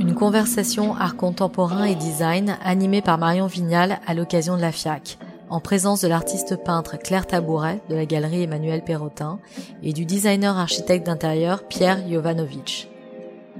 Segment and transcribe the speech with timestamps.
[0.00, 5.18] Une conversation art contemporain et design animée par Marion Vignal à l'occasion de la FIAC,
[5.50, 9.38] en présence de l'artiste peintre Claire Tabouret de la galerie Emmanuel Perrotin
[9.82, 12.88] et du designer architecte d'intérieur Pierre Jovanovic.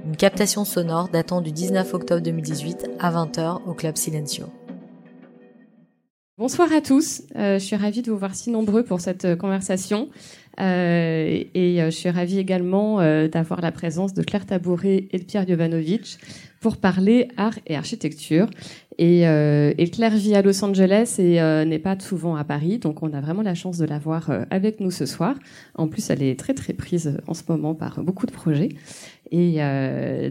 [0.05, 4.45] Une captation sonore datant du 19 octobre 2018 à 20h au Club Silencio.
[6.39, 9.35] Bonsoir à tous, euh, je suis ravie de vous voir si nombreux pour cette euh,
[9.35, 10.07] conversation
[10.59, 15.47] euh, et je suis ravie également d'avoir la présence de Claire Tabouret et de Pierre
[15.47, 16.19] Jovanovic
[16.59, 18.47] pour parler art et architecture.
[18.97, 19.21] Et
[19.91, 23.43] Claire vit à Los Angeles et n'est pas souvent à Paris, donc on a vraiment
[23.43, 25.35] la chance de la voir avec nous ce soir.
[25.75, 28.69] En plus, elle est très très prise en ce moment par beaucoup de projets.
[29.31, 29.59] Et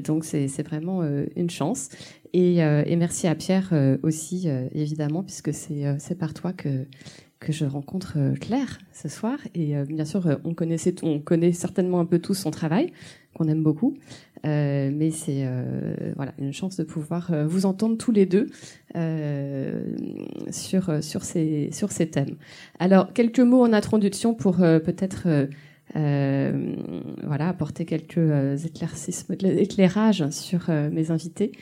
[0.00, 1.02] donc c'est vraiment
[1.36, 1.90] une chance.
[2.32, 6.84] Et, euh, et, merci à Pierre euh, aussi, euh, évidemment, puisque c'est par toi que,
[7.40, 9.38] que je rencontre Claire ce soir.
[9.54, 12.92] Et bien sûr, on, connaissait, on connaît certainement un peu tous son travail,
[13.34, 13.96] qu'on aime beaucoup.
[14.44, 15.48] mais c'est
[16.14, 18.48] voilà, une chance de pouvoir vous entendre tous les deux
[20.50, 22.36] sur, sur, ces, sur ces thèmes.
[22.78, 25.48] Alors, quelques mots en introduction pour peut-être
[25.94, 26.74] euh,
[27.22, 28.56] voilà, apporter quelques euh,
[29.42, 31.52] éclairages sur euh, mes invités.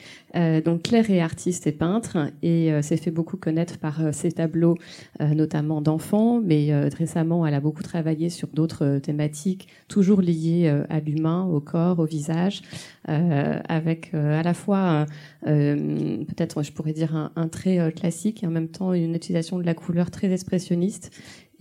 [0.65, 4.77] donc Claire est artiste et peintre et s'est fait beaucoup connaître par ses tableaux,
[5.21, 11.45] notamment d'enfants, mais récemment elle a beaucoup travaillé sur d'autres thématiques, toujours liées à l'humain,
[11.45, 12.63] au corps, au visage,
[13.07, 15.07] avec à la fois
[15.45, 19.65] peut-être je pourrais dire un, un trait classique et en même temps une utilisation de
[19.65, 21.13] la couleur très expressionniste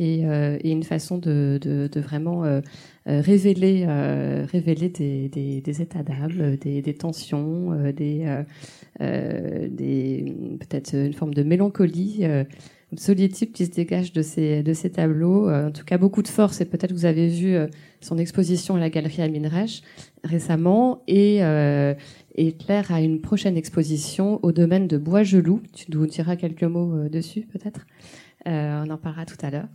[0.04, 2.60] et, euh, et une façon de, vraiment euh,
[3.08, 3.86] euh révéler,
[4.52, 8.44] révéler des, états d'âme, des, tensions, des,
[10.60, 12.26] peut-être une forme de mélancolie,
[12.92, 15.50] une solitude qui se dégage de ces, tableaux.
[15.50, 16.62] en tout cas, beaucoup de force.
[16.62, 17.56] Et peut-être vous avez vu
[18.02, 19.50] son exposition à la galerie Amin
[20.24, 21.04] récemment.
[21.08, 21.40] Et,
[22.36, 25.62] et Claire a une prochaine exposition au domaine de Bois-Gelou.
[25.74, 27.86] Tu nous diras quelques mots dessus, peut-être?
[28.46, 29.68] On en parlera tout à l'heure.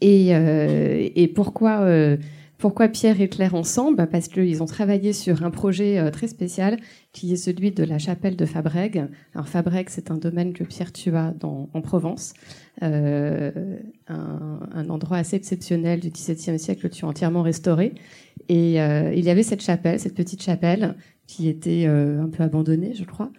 [0.00, 2.16] Et, euh, et pourquoi, euh,
[2.60, 3.96] pourquoi Pierre et Claire ensemble?
[3.96, 6.78] Bah, Parce qu'ils ont travaillé sur un projet euh, très spécial
[7.12, 9.06] qui est celui de la chapelle de Fabrègue.
[9.34, 12.34] Alors Fabrègue, c'est un domaine que Pierre tu as dans, en Provence,
[12.82, 17.94] euh, un, un, endroit assez exceptionnel du XVIIe siècle tu as entièrement restauré.
[18.50, 22.92] Et euh, il y avait cette chapelle, cette petite chapelle qui était un peu abandonnée,
[22.94, 23.30] je crois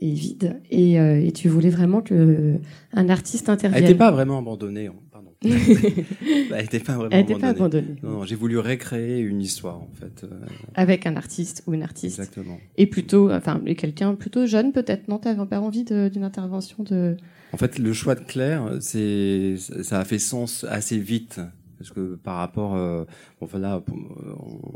[0.00, 0.60] et vide.
[0.70, 2.56] Et, et, tu voulais vraiment que
[2.92, 3.82] un artiste intervienne.
[3.82, 4.86] Elle n'était pas vraiment abandonnée.
[4.86, 4.94] Hein.
[5.40, 7.40] Bah, elle n'était pas vraiment Elle abandonnée.
[7.40, 7.96] Pas abandonnée.
[8.02, 10.24] Non, non j'ai voulu recréer une histoire en fait.
[10.24, 10.30] Euh.
[10.74, 12.18] Avec un artiste ou une artiste.
[12.18, 12.58] Exactement.
[12.76, 15.06] Et plutôt, enfin, quelqu'un plutôt jeune peut-être.
[15.08, 17.16] Non, t'avais pas envie d'une intervention de.
[17.52, 21.40] En fait, le choix de Claire, c'est ça a fait sens assez vite
[21.78, 23.04] parce que par rapport, euh,
[23.40, 23.82] enfin là,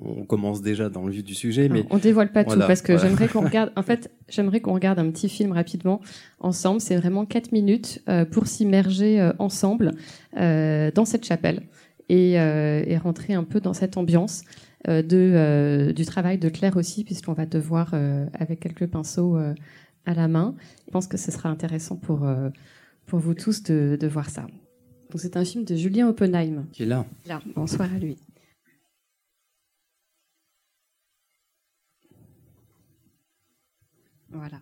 [0.02, 2.96] on commence déjà dans le vif du sujet, mais on dévoile pas tout parce que
[2.96, 3.72] j'aimerais qu'on regarde.
[3.76, 6.00] En fait, j'aimerais qu'on regarde un petit film rapidement
[6.40, 6.80] ensemble.
[6.80, 9.92] C'est vraiment quatre minutes euh, pour s'immerger euh, ensemble
[10.38, 11.62] euh, dans cette chapelle
[12.08, 14.44] et, euh, et, rentrer un peu dans cette ambiance
[14.88, 17.94] euh, de du travail de Claire aussi, puisqu'on va te voir
[18.32, 19.36] avec quelques pinceaux
[20.06, 20.54] à la main.
[20.86, 22.26] Je pense que ce sera intéressant pour
[23.06, 24.46] pour vous tous de, de voir ça
[25.18, 26.66] c'est un film de Julien Oppenheim.
[26.72, 27.06] Qui est là.
[27.26, 28.18] Là, bonsoir à lui.
[34.30, 34.60] Voilà.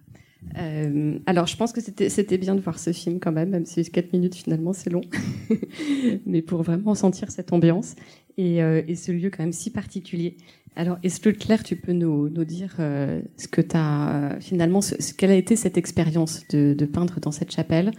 [0.58, 3.82] Euh, alors, je pense que c'était bien de voir ce film quand même, même si
[3.84, 5.02] 4 minutes finalement c'est long,
[6.26, 7.94] mais pour vraiment sentir cette ambiance
[8.36, 10.36] et, euh, et, ce lieu quand même si particulier.
[10.76, 14.80] Alors, est-ce que Claire, tu peux nous, nous dire euh, ce que tu as finalement,
[14.80, 17.90] ce, quelle a été cette expérience de, de, peindre dans cette chapelle?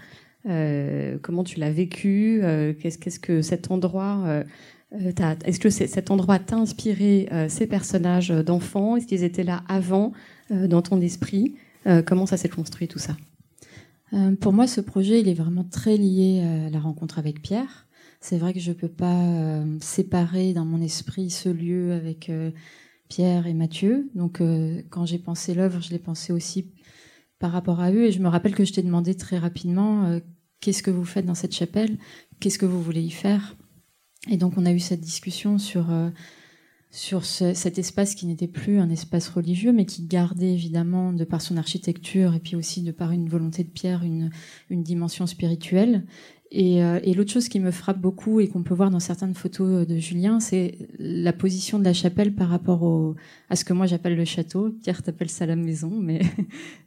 [0.50, 4.44] Euh, comment tu l'as vécu euh, Qu'est-ce que cet endroit euh,
[5.46, 8.96] Est-ce que cet endroit t'a inspiré ces personnages d'enfants?
[8.96, 10.12] Est-ce qu'ils étaient là avant
[10.50, 11.56] dans ton esprit?
[12.06, 13.16] Comment ça s'est construit tout ça?
[14.42, 17.88] Pour moi, ce projet, il est vraiment très lié à la rencontre avec Pierre.
[18.20, 22.30] C'est vrai que je peux pas séparer dans mon esprit ce lieu avec
[23.08, 24.10] Pierre et Mathieu.
[24.14, 24.42] Donc,
[24.90, 26.66] quand j'ai pensé l'œuvre, je l'ai pensé aussi
[27.42, 28.06] par rapport à eux.
[28.06, 30.20] Et je me rappelle que je t'ai demandé très rapidement euh,
[30.62, 31.98] qu'est-ce que vous faites dans cette chapelle,
[32.40, 33.58] qu'est-ce que vous voulez y faire?
[34.30, 36.10] Et donc on a eu cette discussion sur euh,
[36.92, 41.24] sur ce, cet espace qui n'était plus un espace religieux, mais qui gardait évidemment, de
[41.24, 44.30] par son architecture et puis aussi de par une volonté de Pierre, une,
[44.70, 46.06] une dimension spirituelle.
[46.52, 49.34] Et, euh, et l'autre chose qui me frappe beaucoup et qu'on peut voir dans certaines
[49.34, 53.16] photos de Julien, c'est la position de la chapelle par rapport au,
[53.50, 54.70] à ce que moi j'appelle le château.
[54.84, 56.20] Pierre t'appelle ça la maison, mais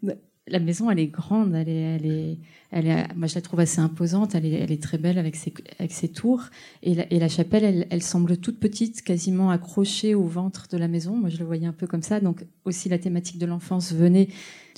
[0.46, 2.38] la maison, elle est grande, elle est, elle est,
[2.70, 5.36] elle est, moi je la trouve assez imposante, elle est, elle est très belle avec
[5.36, 6.44] ses, avec ses tours.
[6.82, 10.76] Et la, et la chapelle, elle, elle, semble toute petite, quasiment accrochée au ventre de
[10.76, 11.16] la maison.
[11.16, 12.20] Moi je le voyais un peu comme ça.
[12.20, 14.28] Donc aussi la thématique de l'enfance venait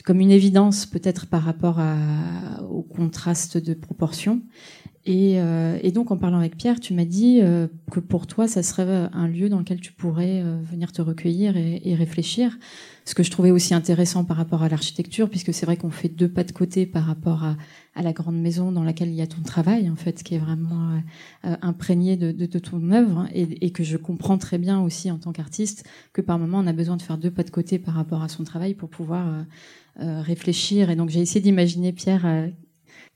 [0.05, 4.43] comme une évidence peut-être par rapport à, au contraste de proportions.
[5.07, 8.49] Et, euh, et, donc, en parlant avec Pierre, tu m'as dit euh, que pour toi,
[8.49, 12.59] ça serait un lieu dans lequel tu pourrais euh, venir te recueillir et, et, réfléchir.
[13.07, 16.09] Ce que je trouvais aussi intéressant par rapport à l'architecture, puisque c'est vrai qu'on fait
[16.09, 17.57] deux pas de côté par rapport à,
[18.03, 21.01] la grande maison dans laquelle il y a ton travail, en fait, qui est vraiment
[21.45, 25.33] euh, imprégné de, ton œuvre, et, et, que je comprends très bien aussi en tant
[25.33, 28.23] qu'artiste que par moment on a besoin de faire deux pas de côté par rapport
[28.23, 29.47] à son travail pour pouvoir
[30.03, 30.91] euh, réfléchir.
[30.91, 32.27] Et donc j'ai essayé d'imaginer Pierre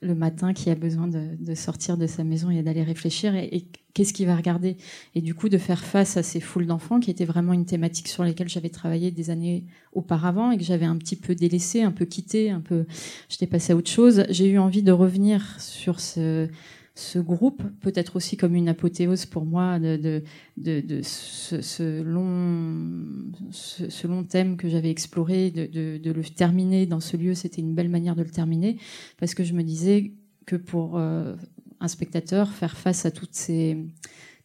[0.03, 4.13] le matin qui a besoin de, sortir de sa maison et d'aller réfléchir et, qu'est-ce
[4.13, 4.77] qu'il va regarder
[5.17, 8.07] et du coup de faire face à ces foules d'enfants qui était vraiment une thématique
[8.07, 11.91] sur laquelle j'avais travaillé des années auparavant et que j'avais un petit peu délaissé, un
[11.91, 12.87] peu quitté, un peu
[13.29, 14.25] j'étais passé à autre chose.
[14.31, 16.49] J'ai eu envie de revenir sur ce
[16.95, 20.23] ce groupe, peut-être aussi comme une apothéose pour moi de,
[21.03, 27.75] ce, long, thème que j'avais exploré, de, de, le terminer dans ce lieu, c'était une
[27.75, 28.77] belle manière de le terminer,
[29.19, 30.13] parce que je me disais
[30.47, 31.37] que pour euh,
[31.81, 33.79] un spectateur, faire face à toutes ces,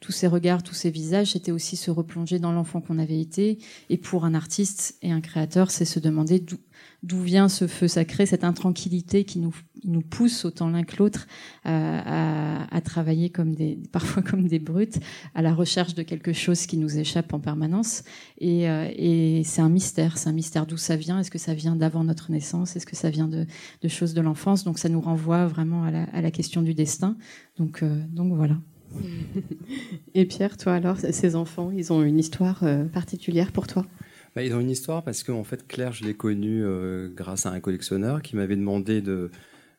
[0.06, 3.58] tous ces regards, tous ces visages, c'était aussi se replonger dans l'enfant qu'on avait été,
[3.90, 6.46] et pour un artiste et un créateur, c'est se demander
[7.02, 11.26] d'où vient ce feu sacré, cette intranquillité qui nous, nous pousse autant l'un que l'autre
[11.64, 15.00] à, à, travailler comme des, parfois comme des brutes,
[15.34, 18.04] à la recherche de quelque chose qui nous échappe en permanence.
[18.38, 21.20] Et, euh, et c'est un mystère, c'est un mystère d'où ça vient.
[21.20, 22.76] Est-ce que ça vient d'avant notre naissance?
[22.76, 23.48] Est-ce que ça vient de,
[23.88, 24.66] choses de l'enfance?
[24.66, 27.18] Donc ça nous renvoie vraiment à la, à la question du destin.
[27.58, 28.58] Donc, euh, donc voilà.
[30.14, 33.86] Et Pierre, toi alors, ces enfants, ils ont une histoire euh, particulière pour toi?
[34.36, 37.46] Bah, ils ont une histoire parce qu'en en fait, Claire, je l'ai connue euh, grâce
[37.46, 39.32] à un collectionneur qui m'avait demandé de,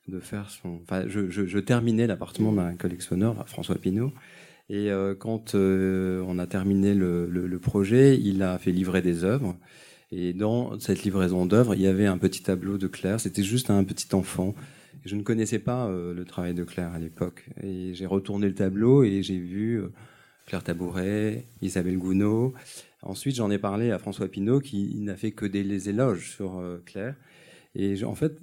[0.08, 0.80] de faire son.
[0.82, 4.12] Enfin, je, terminais l'appartement d'un collectionneur, François Pinault.
[4.68, 9.56] Et euh, quand on a terminé le, projet, il a fait livrer des œuvres.
[10.12, 13.20] Et dans cette livraison d'œuvres, il y avait un petit tableau de Claire.
[13.20, 14.54] C'était juste un petit enfant.
[15.06, 17.46] Je ne connaissais pas euh, le travail de Claire à l'époque.
[17.62, 19.92] Et j'ai retourné le tableau et j'ai vu euh,
[20.46, 22.52] Claire Tabouret, Isabelle Gounod,
[23.02, 26.82] Ensuite, j'en ai parlé à François Pinault qui n'a fait que des éloges sur euh,
[26.84, 27.14] Claire.
[27.76, 28.36] Et en fait,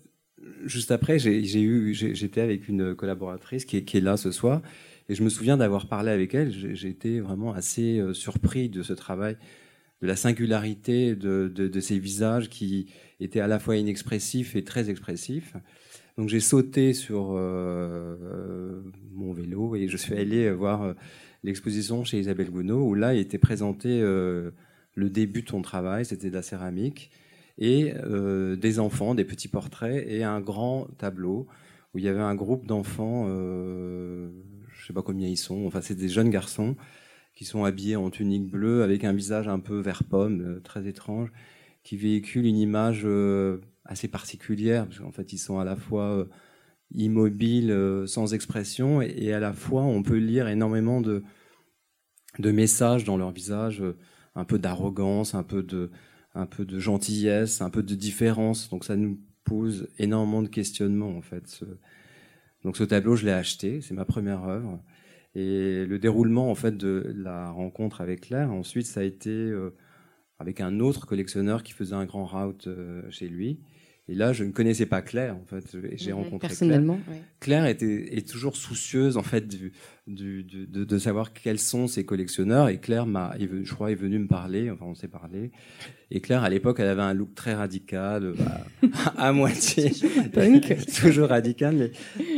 [0.63, 4.61] juste après, j'étais avec une collaboratrice qui est, là ce soir,
[5.09, 6.53] et je me souviens d'avoir parlé avec elle.
[6.53, 9.35] J'ai été vraiment assez surpris de ce travail,
[10.01, 12.85] de la singularité de, ces visages qui
[13.19, 15.55] étaient à la fois inexpressifs et très expressifs.
[16.17, 18.81] Donc j'ai sauté sur euh,
[19.13, 20.95] mon vélo et je suis allé voir
[21.43, 24.51] l'exposition chez Isabelle Gounod, où là, il était présenté euh,
[24.95, 27.11] le début de son travail, c'était de la céramique,
[27.57, 31.47] et euh, des enfants, des petits portraits, et un grand tableau
[31.93, 34.29] où il y avait un groupe d'enfants, euh,
[34.75, 36.75] je sais pas combien ils sont, enfin c'est des jeunes garçons
[37.35, 40.87] qui sont habillés en tunique bleue avec un visage un peu vert pomme, euh, très
[40.87, 41.31] étrange,
[41.83, 46.11] qui véhicule une image euh, assez particulière, parce qu'en fait ils sont à la fois
[46.11, 46.25] euh,
[46.93, 51.23] immobile, euh, sans expression, et, à la fois on peut lire énormément de,
[52.39, 53.97] messages dans leur visage, euh,
[54.35, 55.91] un peu d'arrogance, un peu de,
[56.33, 58.69] un peu de gentillesse, un peu de différence.
[58.69, 61.63] Donc ça nous pose énormément de questionnements en fait.
[62.63, 64.81] Donc ce tableau, je l'ai acheté, c'est ma première œuvre.
[65.35, 69.53] Et le déroulement en fait de la rencontre avec Claire, ensuite ça a été
[70.39, 72.69] avec un autre collectionneur qui faisait un grand route
[73.09, 73.59] chez lui.
[74.09, 75.77] Et là, je ne connaissais pas Claire, en fait.
[75.93, 76.99] J'ai rencontré personnellement.
[77.05, 77.15] Claire.
[77.15, 77.23] Ouais.
[77.39, 79.71] Claire était, est toujours soucieuse, en fait, du,
[80.07, 82.67] du, du, de, de, savoir quels sont ses collectionneurs.
[82.67, 84.69] Et Claire m'a, je crois, est venue me parler.
[84.69, 85.51] Enfin, on s'est parlé.
[86.11, 89.91] Et Claire, à l'époque, elle avait un look très radical, bah, à moitié
[90.33, 91.75] punk, toujours radical.
[91.77, 91.91] Mais...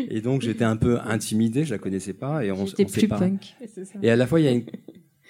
[0.10, 1.66] Et donc, j'étais un peu intimidé.
[1.66, 2.46] Je la connaissais pas.
[2.46, 3.18] Et on, on plus pas.
[3.18, 3.56] punk.
[4.04, 4.66] Et à la fois, il y a une,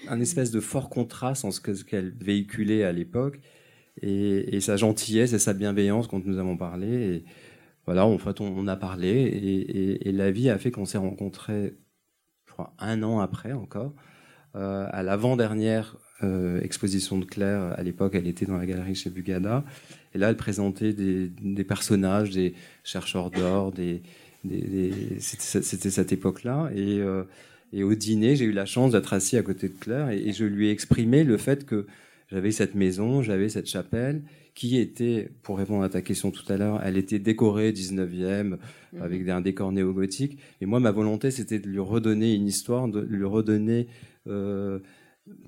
[0.10, 3.40] un espèce de fort contraste en ce qu'elle véhiculait à l'époque
[4.02, 6.88] et, et, sa gentillesse et sa bienveillance quand nous avons parlé.
[6.88, 7.26] Et
[7.86, 10.98] voilà, en fait, on, on a parlé et, et, la vie a fait qu'on s'est
[10.98, 11.76] rencontrés,
[12.48, 13.94] je crois, un an après encore,
[14.56, 17.74] euh, à l'avant-dernière euh, exposition de Claire.
[17.78, 19.64] À l'époque, elle était dans la galerie chez Bugada.
[20.14, 24.02] Et là, elle présentait des, des personnages, des chercheurs d'or, des,
[24.46, 26.70] des, c'était cette époque-là.
[26.74, 27.24] Et, euh,
[27.74, 30.46] et au dîner, j'ai eu la chance d'être assis à côté de Claire et je
[30.46, 31.86] lui ai exprimé le fait que
[32.28, 36.58] j'avais cette maison, j'avais cette chapelle qui était, pour répondre à ta question tout à
[36.58, 38.44] l'heure, elle était décorée 19e
[38.94, 39.02] mmh.
[39.02, 40.40] avec un décor néo-gothique.
[40.62, 43.88] Et moi, ma volonté, c'était de lui redonner une histoire, de lui redonner
[44.28, 44.80] euh,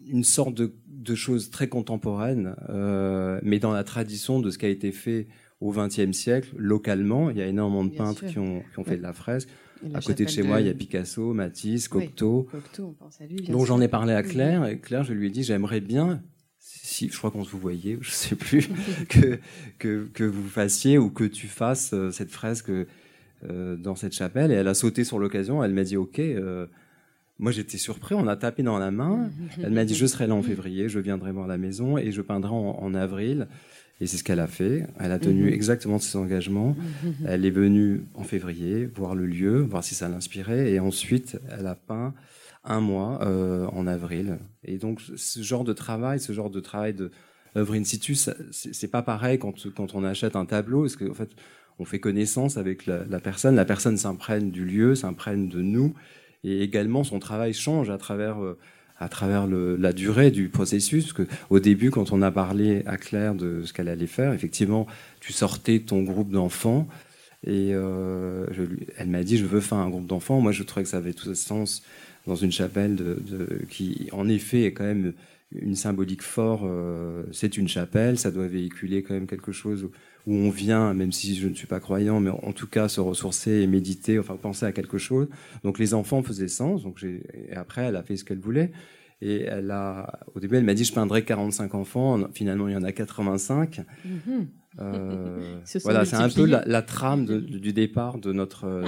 [0.07, 4.65] une sorte de, de chose très contemporaine, euh, mais dans la tradition de ce qui
[4.65, 5.27] a été fait
[5.61, 7.29] au XXe siècle, localement.
[7.29, 9.49] Il y a énormément de peintres qui ont, qui ont fait de la fresque.
[9.93, 12.47] À côté de chez moi, il y a Picasso, Matisse, Cocteau.
[12.51, 15.27] Cocteau on pense à lui, Donc j'en ai parlé à Claire, et Claire, je lui
[15.27, 16.21] ai dit, j'aimerais bien,
[16.97, 18.69] si je crois qu'on se vous voyait, je sais plus,
[19.09, 19.39] que,
[19.79, 24.51] que, que vous fassiez ou que tu fasses euh, cette fresque euh, dans cette chapelle.
[24.51, 26.19] Et elle a sauté sur l'occasion, elle m'a dit, ok.
[26.19, 26.65] Euh,
[27.39, 28.15] moi, j'étais surpris.
[28.15, 29.29] On a tapé dans la main.
[29.61, 32.23] Elle m'a dit Je serai là en février, je viendrai voir la maison et je
[32.23, 33.47] peindrai en, en avril.
[34.01, 34.87] Et c'est ce qu'elle a fait.
[34.99, 35.53] Elle a tenu mhm.
[35.53, 36.75] exactement ses engagements.
[37.27, 40.71] Elle est venue en février voir le lieu, voir si ça l'inspirait.
[40.71, 42.15] Et ensuite, elle a peint
[42.67, 44.37] un mois euh, en avril.
[44.63, 47.11] Et donc, ce genre de travail, ce genre de travail de
[47.55, 50.81] œuvre in situ, c'est pas pareil quand, quand on achète un tableau.
[50.81, 51.29] Parce qu'en en fait,
[51.79, 53.55] on fait connaissance avec la, personne.
[53.55, 55.95] La personne s'imprègne du lieu, s'imprègne de nous.
[56.43, 58.43] Et également, son travail change à travers...
[58.43, 58.57] Euh,
[58.99, 61.03] à travers la durée du processus.
[61.03, 64.33] Parce que au début, quand on a parlé à Claire de ce qu'elle allait faire,
[64.33, 64.87] effectivement,
[65.19, 66.87] tu sortais ton groupe d'enfants.
[67.45, 68.47] Et euh,
[68.97, 70.41] elle m'a dit, je veux faire un groupe d'enfants.
[70.41, 71.83] Moi, je trouvais que ça avait tout ce sens
[72.27, 75.13] dans une chapelle de, de, qui, en effet, est quand même
[75.51, 76.63] une symbolique forte.
[76.65, 79.89] Euh, c'est une chapelle, ça doit véhiculer quand même quelque chose
[80.25, 82.99] où on vient, même si je ne suis pas croyant, mais en tout cas se
[82.99, 85.29] ressourcer et méditer, enfin penser à quelque chose.
[85.63, 86.83] Donc les enfants faisaient sens.
[86.83, 88.71] Donc j'ai, et après, elle a fait ce qu'elle voulait.
[89.21, 92.19] Et elle a, au début, elle m'a dit je peindrais 45 enfants.
[92.33, 93.79] Finalement, il y en a 85.
[93.79, 94.47] Mm-hmm.
[94.79, 98.83] Euh, voilà, c'est un peu la, trame du départ de notre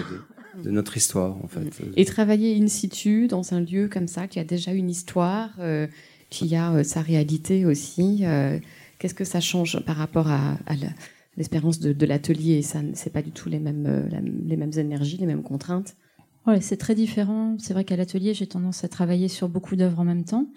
[0.64, 1.70] de, notre histoire, en fait.
[1.96, 5.88] Et travailler in situ dans un lieu comme ça qui a déjà une histoire, euh,
[6.30, 8.20] qui a euh, sa réalité aussi.
[8.24, 8.60] Euh,
[9.00, 10.58] qu'est-ce que ça change par rapport à,
[11.38, 12.62] l'espérance de, l'atelier?
[12.62, 14.10] Ça, c'est pas du tout les mêmes,
[14.46, 15.96] les mêmes énergies, les mêmes contraintes.
[16.48, 17.58] Ouais, c'est très différent.
[17.60, 20.48] C'est vrai qu'à l'atelier, j'ai tendance à travailler sur beaucoup d'œuvres en même temps,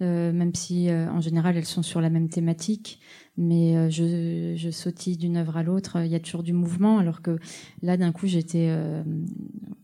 [0.00, 3.00] euh, même si euh, en général elles sont sur la même thématique.
[3.36, 5.98] Mais je, je sautille d'une œuvre à l'autre.
[6.04, 7.38] Il y a toujours du mouvement, alors que
[7.82, 8.70] là, d'un coup, j'étais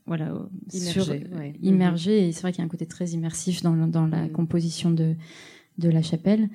[0.07, 0.35] voilà
[0.73, 1.27] immergée.
[1.63, 4.33] immergée et c'est vrai qu'il y a un côté très immersif dans, dans la mm.
[4.33, 5.15] composition de
[5.79, 6.49] de la chapelle.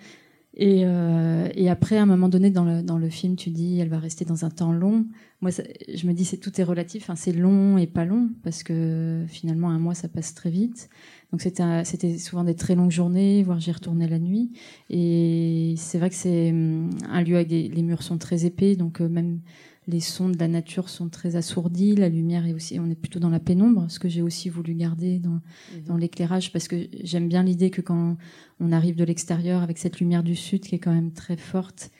[0.56, 3.80] Et, euh, et, après, à un moment donné, dans le, dans le film, tu dis,
[3.80, 5.08] elle va rester dans un temps long.
[5.42, 7.04] Moi, je me dis, c'est tout est relatif.
[7.04, 10.90] Enfin, c'est long et pas long parce que finalement, un mois, ça passe très vite.
[11.32, 14.52] Donc, c'était, c'était souvent des très longues journées, voire j'y retournais la nuit.
[14.92, 18.76] Et c'est vrai que c'est hum, un lieu avec des, les murs sont très épais,
[18.76, 19.40] donc euh, même
[19.88, 23.20] les sons de la nature sont très assourdis, la lumière est aussi, on est plutôt
[23.20, 25.42] dans la pénombre, ce que j'ai aussi voulu garder dans,
[25.74, 25.84] mhm.
[25.88, 28.18] dans l'éclairage, parce que j'aime bien l'idée que quand
[28.60, 31.92] on arrive de l'extérieur avec cette lumière du sud qui est quand même très forte,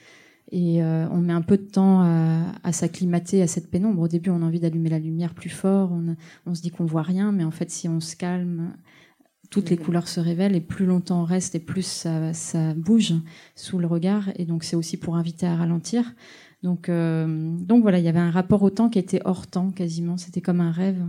[0.52, 4.02] et euh, on met un peu de temps à, à s'acclimater à cette pénombre.
[4.02, 6.84] Au début, on a envie d'allumer la lumière plus fort, on, on, se dit qu'on
[6.84, 8.74] voit rien, mais en fait, si on se calme,
[9.50, 9.82] toutes les mhm.
[9.82, 13.14] couleurs se révèlent et plus longtemps on reste et plus ça, ça bouge
[13.54, 14.30] sous le regard.
[14.36, 16.14] Et donc, c'est aussi pour inviter à ralentir.
[16.64, 17.26] Donc, euh,
[17.58, 20.16] donc voilà, il y avait un rapport au temps qui était hors temps quasiment.
[20.16, 21.04] C'était comme un rêve.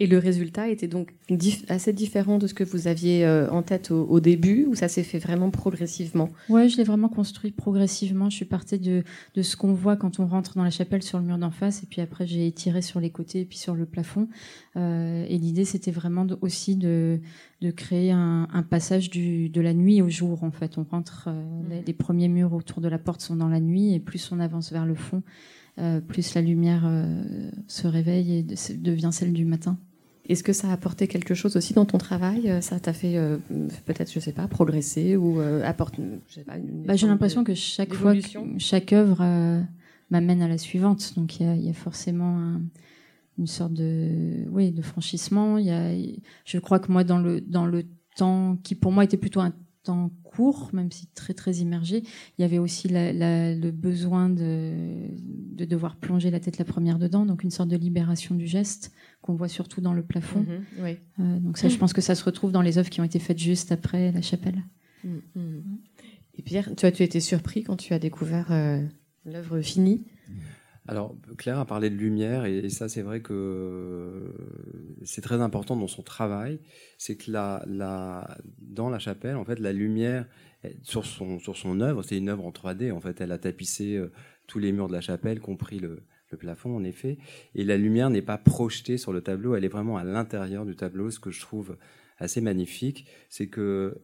[0.00, 1.14] Et le résultat était donc
[1.68, 5.02] assez différent de ce que vous aviez euh, en tête au, début, ou ça s'est
[5.02, 6.30] fait vraiment progressivement?
[6.48, 8.30] Ouais, je l'ai vraiment construit progressivement.
[8.30, 11.18] Je suis partie de, de ce qu'on voit quand on rentre dans la chapelle sur
[11.18, 13.74] le mur d'en face, et puis après j'ai étiré sur les côtés et puis sur
[13.74, 14.28] le plafond.
[14.76, 17.20] Euh, et l'idée, c'était vraiment aussi de,
[17.60, 20.44] de créer un, un, passage du, de la nuit au jour.
[20.44, 21.84] En fait, on rentre, euh, mhm.
[21.86, 24.72] les premiers murs autour de la porte sont dans la nuit, et plus on avance
[24.72, 25.22] vers le fond,
[25.78, 28.42] euh, plus la lumière euh, se réveille et
[28.76, 29.78] devient celle du matin.
[30.28, 32.50] Est-ce que ça a apporté quelque chose aussi dans ton travail?
[32.50, 33.16] Euh, Ça t'a fait
[33.86, 36.02] peut-être, je sais pas, progresser ou apporter,
[36.46, 38.12] bah, J'ai l'impression que chaque fois,
[38.58, 39.24] chaque œuvre
[40.10, 41.14] m'amène à la suivante.
[41.16, 42.60] Donc il y a, forcément
[43.38, 45.58] une sorte de, oui, de franchissement.
[45.58, 45.92] Il y a,
[46.44, 47.84] je crois que moi, dans le dans le
[48.16, 49.52] temps qui pour moi était plutôt un
[49.88, 52.02] temps court, même si très très immergé,
[52.36, 54.74] il y avait aussi le besoin de,
[55.54, 58.92] de, devoir plonger la tête la première dedans, donc une sorte de libération du geste
[59.22, 60.40] qu'on voit surtout dans le plafond.
[60.40, 63.04] Mhm, euh, donc ça, je pense que ça se retrouve dans les œuvres qui ont
[63.04, 64.62] été faites juste après la chapelle.
[65.04, 65.78] Mhm, mhm.
[66.34, 68.84] Et Pierre, tu as tu été surpris quand tu as découvert euh,
[69.24, 70.04] l'œuvre finie?
[70.88, 74.32] Alors, Claire a parlé de lumière, et, ça, c'est vrai que
[75.04, 76.60] c'est très important dans son travail.
[76.96, 77.62] C'est que la,
[78.58, 80.26] dans la chapelle, en fait, la lumière
[80.82, 82.90] sur son, sur son œuvre, c'est une œuvre en 3D.
[82.90, 84.10] En fait, elle a tapissé euh,
[84.46, 87.18] tous les murs de la chapelle, compris le, le plafond, en effet.
[87.54, 90.74] Et la lumière n'est pas projetée sur le tableau, elle est vraiment à l'intérieur du
[90.74, 91.10] tableau.
[91.10, 91.76] Ce que je trouve
[92.16, 94.00] assez magnifique, c'est que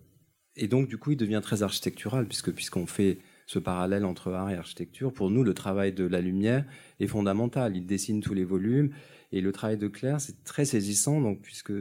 [0.57, 4.51] et donc, du coup, il devient très architectural, puisque puisqu'on fait ce parallèle entre art
[4.51, 5.13] et architecture.
[5.13, 6.65] Pour nous, le travail de la lumière
[7.01, 7.77] est fondamental.
[7.77, 8.91] Il dessine tous les volumes
[9.33, 11.21] et le travail de Claire, c'est très saisissant.
[11.21, 11.73] Donc, puisque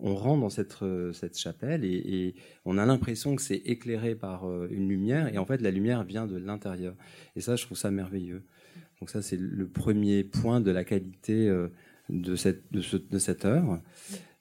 [0.00, 0.76] on rentre dans cette,
[1.12, 2.34] cette chapelle et,
[2.64, 6.26] on a l'impression que c'est éclairé par une lumière et en fait la lumière vient
[6.26, 6.94] de l'intérieur.
[7.34, 8.44] Et ça, je trouve ça merveilleux.
[9.00, 11.48] Donc ça, c'est le premier point de la qualité
[12.08, 13.82] de cette, de, cette œuvre.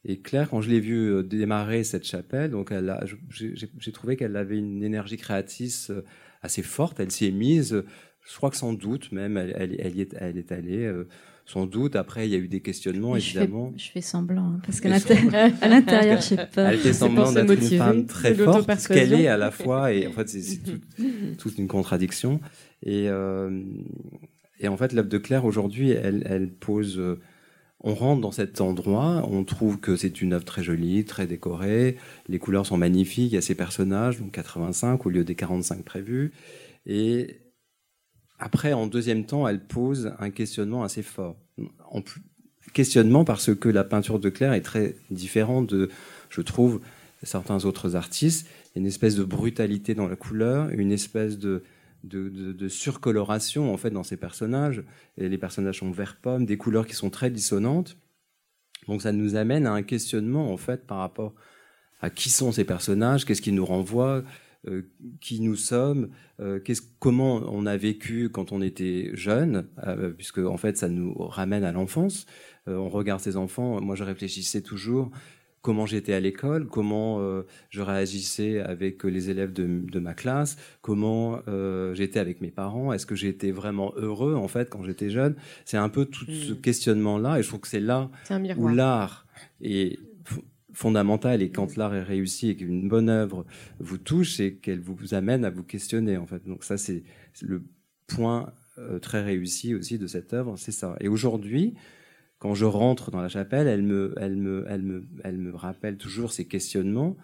[0.05, 2.73] Et Claire, quand je l'ai vue euh, démarrer cette chapelle, donc
[3.29, 6.03] j'ai trouvé qu'elle avait une énergie créatrice euh,
[6.41, 6.99] assez forte.
[6.99, 7.83] Elle s'y est mise.
[8.29, 10.85] Je crois que sans doute même, elle, elle, elle, y est, elle est allée.
[10.85, 11.07] Euh,
[11.45, 11.95] sans doute.
[11.95, 13.73] Après, il y a eu des questionnements, évidemment.
[13.77, 16.73] Je fais, semblant, hein, parce qu'à l'intérieur, je sais pas.
[16.73, 20.07] Elle fait semblant d'être une femme très forte, ce qu'elle est à la fois, et
[20.07, 20.59] en fait, c'est
[21.37, 22.41] toute une contradiction.
[22.83, 23.05] Et,
[24.59, 27.01] et en fait, l'œuvre de Claire, aujourd'hui, elle, elle pose
[27.81, 31.97] on rentre dans cet endroit, on trouve que c'est une œuvre très jolie, très décorée,
[32.27, 35.83] les couleurs sont magnifiques, il y a ces personnages, donc 85 au lieu des 45
[35.83, 36.33] prévus.
[36.85, 37.41] Et
[38.39, 41.37] après, en deuxième temps, elle pose un questionnement assez fort.
[41.91, 42.01] En
[42.73, 45.89] questionnement parce que la peinture de Claire est très différente de,
[46.29, 46.81] je trouve,
[47.23, 48.47] certains autres artistes.
[48.47, 51.63] Il y a une espèce de brutalité dans la couleur, une espèce de,
[52.07, 54.83] de, surcoloration en fait dans ces personnages.
[55.17, 57.97] Et les personnages sont vert pomme, des couleurs qui sont très dissonantes.
[58.87, 61.33] Donc ça nous amène à un questionnement en fait par rapport
[61.99, 64.23] à qui sont ces personnages, qu'est-ce qui nous renvoie,
[64.67, 64.83] euh,
[65.21, 66.09] qui nous sommes,
[66.39, 66.59] euh,
[66.99, 71.63] comment on a vécu quand on était jeune, euh, puisque en fait ça nous ramène
[71.63, 72.25] à l'enfance.
[72.65, 73.79] on regarde ces enfants.
[73.81, 75.09] Moi je réfléchissais toujours
[75.67, 81.41] comment j'étais à l'école, comment euh, je réagissais avec les élèves de, ma classe, comment
[81.49, 85.35] euh, j'étais avec mes parents, est-ce que j'étais vraiment heureux en fait quand j'étais jeune.
[85.65, 86.61] C'est un peu tout ce hmm.
[86.61, 88.09] questionnement-là et je trouve que c'est là
[88.55, 89.27] où l'art
[89.59, 89.99] est
[90.71, 93.45] fondamental et quand l'art est réussi et qu'une bonne œuvre
[93.81, 96.47] vous touche, c'est qu'elle vous amène à vous questionner en fait.
[96.47, 97.03] Donc ça c'est
[97.41, 97.61] le
[98.07, 100.95] point euh, très réussi aussi de cette œuvre, c'est ça.
[101.01, 101.73] Et aujourd'hui,
[102.39, 105.97] quand je rentre dans la chapelle, elle me, elle me, elle me, elle me rappelle
[105.97, 107.17] toujours ces questionnements.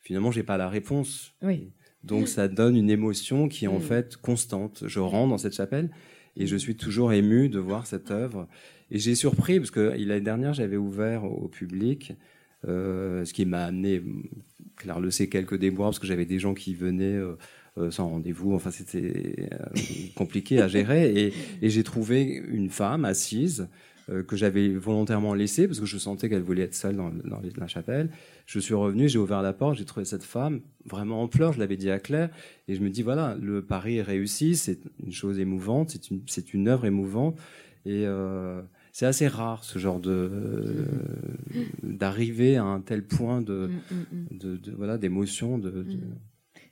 [0.00, 1.34] Finalement, j'ai pas la réponse.
[1.42, 1.70] Oui.
[2.04, 4.84] Donc, ça donne une émotion qui est en fait constante.
[4.86, 5.90] Je rentre dans cette chapelle
[6.36, 8.46] et je suis toujours ému de voir cette œuvre.
[8.90, 12.12] Et j'ai surpris parce que l'année dernière, j'avais ouvert au public,
[12.66, 14.02] euh, ce qui m'a amené,
[14.76, 17.16] Claire le sait, quelques déboires parce que j'avais des gens qui venaient.
[17.16, 17.36] Euh,
[17.78, 18.54] euh, sans rendez-vous.
[18.54, 19.48] Enfin, c'était
[20.16, 21.12] compliqué à gérer.
[21.12, 23.68] Et, et j'ai trouvé une femme assise
[24.26, 27.12] que j'avais volontairement laissée parce que je sentais qu'elle voulait être seule dans,
[27.56, 28.10] la chapelle.
[28.46, 31.52] Je suis revenu, j'ai ouvert la porte, j'ai trouvé cette femme vraiment en pleurs.
[31.52, 32.30] Je l'avais dit à Claire
[32.68, 36.22] et je me dis voilà, le pari est réussi, c'est une chose émouvante, c'est une,
[36.26, 37.38] c'est une œuvre émouvante
[37.84, 38.60] et euh,
[38.92, 40.84] c'est assez rare ce genre de euh,
[41.82, 44.38] d'arriver à un tel point de, mm, mm, mm.
[44.38, 45.86] de, voilà d'émotion de,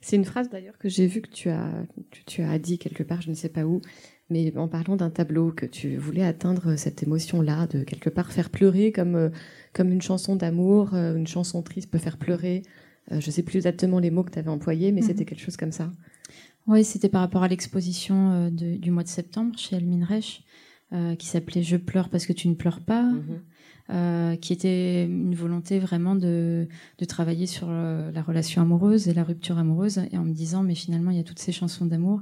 [0.01, 1.85] C'est une phrase d'ailleurs que j'ai vue que tu as,
[2.25, 3.81] tu as dit quelque part, je ne sais pas où,
[4.29, 8.49] mais en parlant d'un tableau que tu voulais atteindre cette émotion-là, de quelque part faire
[8.49, 9.29] pleurer comme, euh,
[9.73, 12.63] comme une chanson d'amour, euh, une chanson triste peut faire pleurer.
[13.11, 15.07] Euh, je sais plus exactement les mots que tu avais employés, mais mhm.
[15.07, 15.91] c'était quelque chose comme ça.
[16.67, 20.43] Oui, c'était par rapport à l'exposition du mois de septembre chez Almin Reich,
[21.17, 23.03] qui s'appelait Je pleure parce que tu ne pleures pas.
[23.03, 24.37] Mhm.
[24.41, 29.57] qui était une volonté vraiment de, de travailler sur la relation amoureuse et la rupture
[29.57, 32.19] amoureuse, et en me disant, mais finalement, il y a toutes ces chansons d'amour,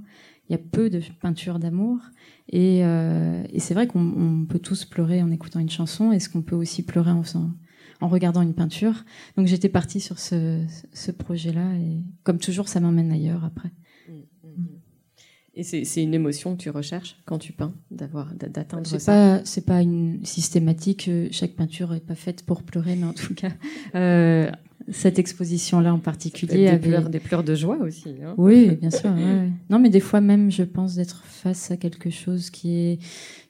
[0.49, 1.99] il y a peu de peintures d'amour.
[2.53, 6.11] Euh, et, c'est vrai qu'on peut tous pleurer en écoutant une chanson.
[6.11, 7.23] Est-ce qu'on peut aussi pleurer en,
[8.01, 9.03] en regardant une peinture?
[9.37, 11.75] Donc j'étais partie sur ce, projet-là.
[11.75, 13.71] Et comme toujours, ça m'emmène ailleurs après.
[15.57, 19.11] Et c'est une émotion que tu recherches quand tu peins, d'avoir d'atteindre ça.
[19.11, 21.07] Pas, c'est pas une systématique.
[21.07, 23.51] Euh, chaque peinture est pas faite pour pleurer, mais en tout cas,
[23.95, 24.51] euh,
[24.91, 26.71] cette exposition-là en particulier.
[26.71, 28.15] Des, pleurs, des pleurs de joie aussi.
[28.21, 28.33] Hein.
[28.37, 29.09] oui, bien sûr.
[29.69, 32.99] Non, mais des fois même, je pense d'être face à quelque chose qui est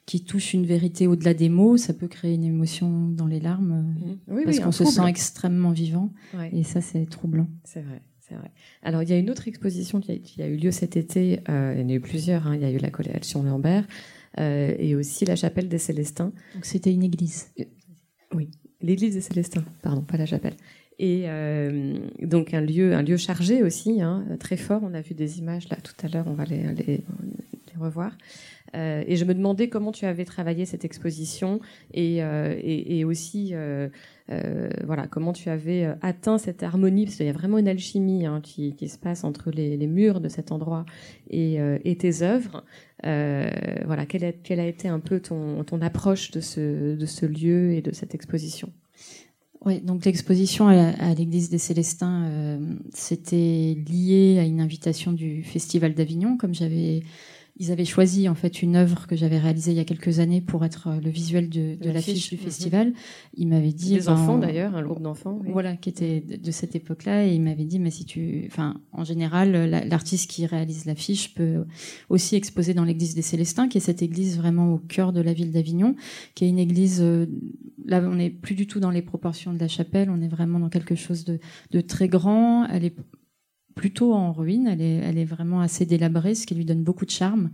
[0.06, 3.96] qui touche une vérité au-delà des mots, ça peut créer une émotion dans les larmes,
[4.28, 4.44] mmh.
[4.44, 6.12] parce qu'on se sent extrêmement vivant,
[6.52, 7.48] et ça c'est troublant.
[7.64, 8.00] C'est vrai.
[8.28, 8.50] C'est vrai.
[8.82, 11.40] Alors, il y a une autre exposition qui a, eu lieu cet été.
[11.48, 12.46] Euh, il y en a eu plusieurs.
[12.46, 12.56] Hein.
[12.56, 13.86] Il y a eu la collection Lambert
[14.40, 16.32] euh, et aussi la chapelle des Célestins.
[16.54, 17.52] Donc, c'était une église.
[18.34, 19.64] Oui, l'église des Célestins.
[19.82, 20.56] Pardon, pas la chapelle.
[20.98, 24.80] Et euh, donc un lieu, un lieu chargé aussi, hein, très fort.
[24.82, 27.02] On a vu des images là tout à l'heure, on va les, les,
[27.78, 28.12] revoir.
[28.74, 31.60] Euh, et je me demandais comment tu avais travaillé cette exposition
[31.94, 33.88] et, euh, et, et aussi euh,
[34.30, 37.68] euh, voilà comment tu avais euh, atteint cette harmonie parce qu'il y a vraiment une
[37.68, 40.84] alchimie hein, qui, qui, se passe entre les, les, murs de cet endroit
[41.30, 42.64] et, et tes œuvres.
[43.02, 47.24] voilà quelle a, quelle a été un peu ton, ton approche de ce, de ce
[47.24, 48.72] lieu et de cette exposition?
[49.66, 52.58] Oui, donc l'exposition à, l'église des Célestins, euh,
[52.94, 57.02] c'était lié à une invitation du Festival d'Avignon, comme j'avais
[57.58, 60.42] ils avaient choisi en fait une œuvre que j'avais réalisée il y a quelques années
[60.42, 62.40] pour être euh, le visuel de, de l'affiche du mhm.
[62.42, 62.92] festival.
[63.34, 65.40] Il m'avait dit des enfants d'ailleurs, un groupe d'enfants.
[65.46, 69.04] Voilà, qui était de, cette époque-là, et il m'avait dit mais si tu, enfin, en
[69.04, 71.64] général, l'artiste qui réalise l'affiche peut
[72.10, 75.32] aussi exposer dans l'église des Célestins, qui est cette église vraiment au cœur de la
[75.32, 75.96] ville d'Avignon,
[76.34, 77.00] qui est une église.
[77.00, 77.26] Euh,
[77.86, 80.58] là, on n'est plus du tout dans les proportions de la chapelle, on est vraiment
[80.58, 81.38] dans quelque chose de,
[81.70, 82.66] de très grand.
[82.66, 82.96] Elle est
[83.76, 84.66] plutôt en ruine.
[84.66, 84.80] Elle
[85.18, 87.50] est, vraiment assez délabrée, ce qui lui donne beaucoup de charme.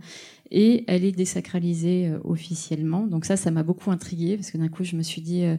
[0.49, 3.05] Et elle est désacralisée euh, officiellement.
[3.05, 5.57] Donc ça, ça m'a beaucoup intriguée parce que d'un coup, je me suis dit euh,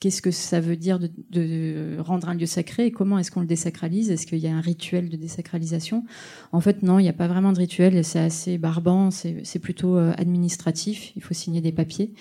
[0.00, 3.40] qu'est-ce que ça veut dire de, de, rendre un lieu sacré et comment est-ce qu'on
[3.40, 4.10] le désacralise?
[4.10, 6.04] Est-ce qu'il y a un rituel de désacralisation?
[6.52, 8.04] En fait, non, il n'y a pas vraiment de rituel.
[8.04, 9.10] C'est assez barbant.
[9.10, 11.12] C'est plutôt euh, administratif.
[11.16, 12.12] Il faut signer des papiers.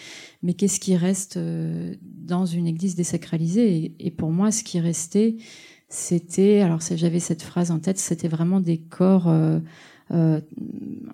[0.42, 3.76] Mais qu'est-ce qui reste dans une église désacralisée?
[3.76, 5.36] Et, et pour moi, ce qui restait
[5.94, 9.60] c'était, alors j'avais cette phrase en tête, c'était vraiment des corps euh,
[10.12, 10.42] euh,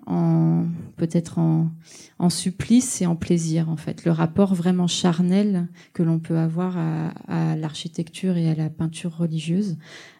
[0.06, 0.64] en
[0.96, 1.70] peut-être en,
[2.18, 4.06] en, supplice et en plaisir en fait.
[4.06, 9.14] Le rapport vraiment charnel que l'on peut avoir à, à l'architecture et à la peinture
[9.14, 9.76] religieuse.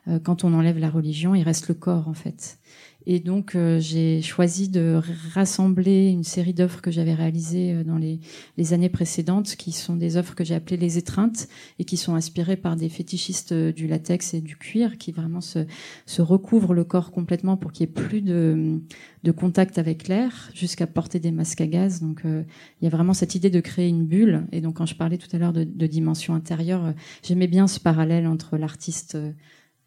[0.08, 2.58] Euh, quand on enlève la religion, il reste le corps en fait.
[3.06, 5.00] Et donc, euh, j'ai choisi de
[5.32, 8.20] rassembler une série d'œuvres que j'avais réalisées euh, dans les,
[8.58, 12.14] les, années précédentes, qui sont des œuvres que j'ai appelées les étreintes et qui sont
[12.14, 15.60] inspirées par des fétichistes euh, du latex et du cuir, qui vraiment se,
[16.04, 18.80] se recouvrent le corps complètement pour qu'il n'y ait plus de,
[19.24, 22.02] de, contact avec l'air, jusqu'à porter des masques à gaz.
[22.02, 24.46] Donc, il y a vraiment cette idée de créer une bulle.
[24.52, 27.80] Et donc, quand je parlais tout à l'heure de, de, dimension intérieure, j'aimais bien ce
[27.80, 29.16] parallèle entre l'artiste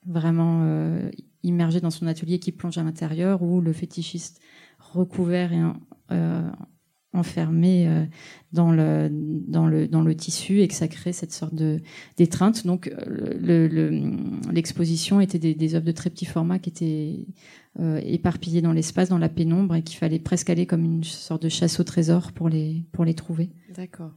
[0.06, 0.64] vraiment
[1.44, 4.42] immergé dans son atelier qui plonge à l'intérieur ou le fétichiste
[4.80, 5.62] recouvert et
[6.12, 6.50] euh,
[7.14, 8.06] enfermé euh,
[8.52, 11.80] dans, le, dans, le, tissu et que ça crée cette sorte de
[12.18, 12.66] d'étreinte.
[12.66, 12.92] Donc
[14.52, 17.26] l'exposition le, était des, œuvres de très petit format qui étaient
[17.80, 21.44] euh, éparpillées dans l'espace, dans la pénombre et qu'il fallait presque aller comme une sorte
[21.44, 23.52] de chasse au trésor pour les, pour les trouver.
[23.76, 24.12] D'accord.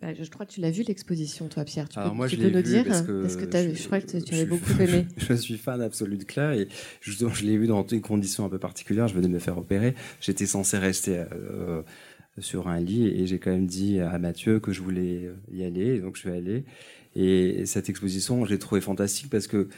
[0.00, 1.88] Bah, je crois que tu l'as vu l'exposition, toi, Pierre.
[1.88, 4.18] Tu Alors peux, moi, tu je peux nous dire parce que, que je, crois que
[4.18, 5.06] tu avais beaucoup aimé.
[5.16, 6.68] Je suis fan absolu de Claire et
[7.00, 9.08] justement, je l'ai vu dans des conditions un peu particulières.
[9.08, 9.94] Je venais de me faire opérer.
[10.20, 11.82] J'étais censé rester euh,
[12.38, 15.98] sur un lit et j'ai quand même dit à Mathieu que je voulais y aller.
[15.98, 16.64] Donc, je suis allé.
[17.16, 19.68] Et cette exposition, j'ai trouvé fantastique parce que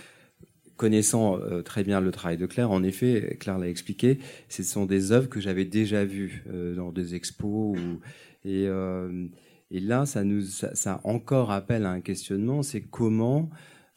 [0.80, 4.86] connaissant euh, très bien le travail de Claire, en effet, Claire l'a expliqué, ce sont
[4.86, 8.00] des œuvres que j'avais déjà vues euh, dans des expos ou,
[8.46, 9.26] et euh,
[9.70, 13.50] et là, ça nous, ça, encore appelle à un questionnement, c'est comment,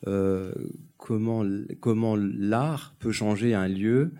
[0.08, 0.54] euh,
[0.98, 1.44] comment,
[1.80, 4.12] comment l'art peut changer un lieu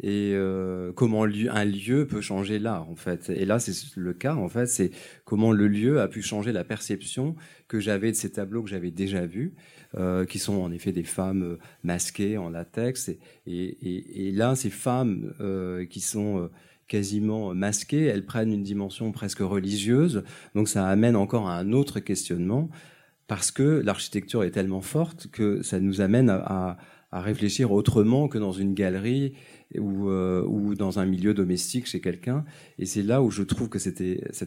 [0.00, 3.30] et euh, comment un lieu peut changer l'art en fait.
[3.30, 4.90] Et là, c'est le cas en fait, c'est
[5.24, 7.34] comment le lieu a pu changer la perception
[7.68, 9.54] que j'avais de ces tableaux que j'avais déjà vus,
[9.96, 13.10] euh, qui sont en effet des femmes masquées en latex.
[13.46, 15.32] Et, là, ces femmes
[15.88, 16.50] qui sont
[16.88, 20.24] quasiment masquées, elles prennent une dimension presque religieuse.
[20.54, 22.68] Donc ça amène encore à un autre questionnement
[23.26, 26.78] parce que l'architecture est tellement forte que ça nous amène à,
[27.10, 29.34] à réfléchir autrement que dans une galerie
[29.76, 32.44] ou, euh, ou dans un milieu domestique chez quelqu'un.
[32.78, 34.00] Et c'est là où je trouve que cette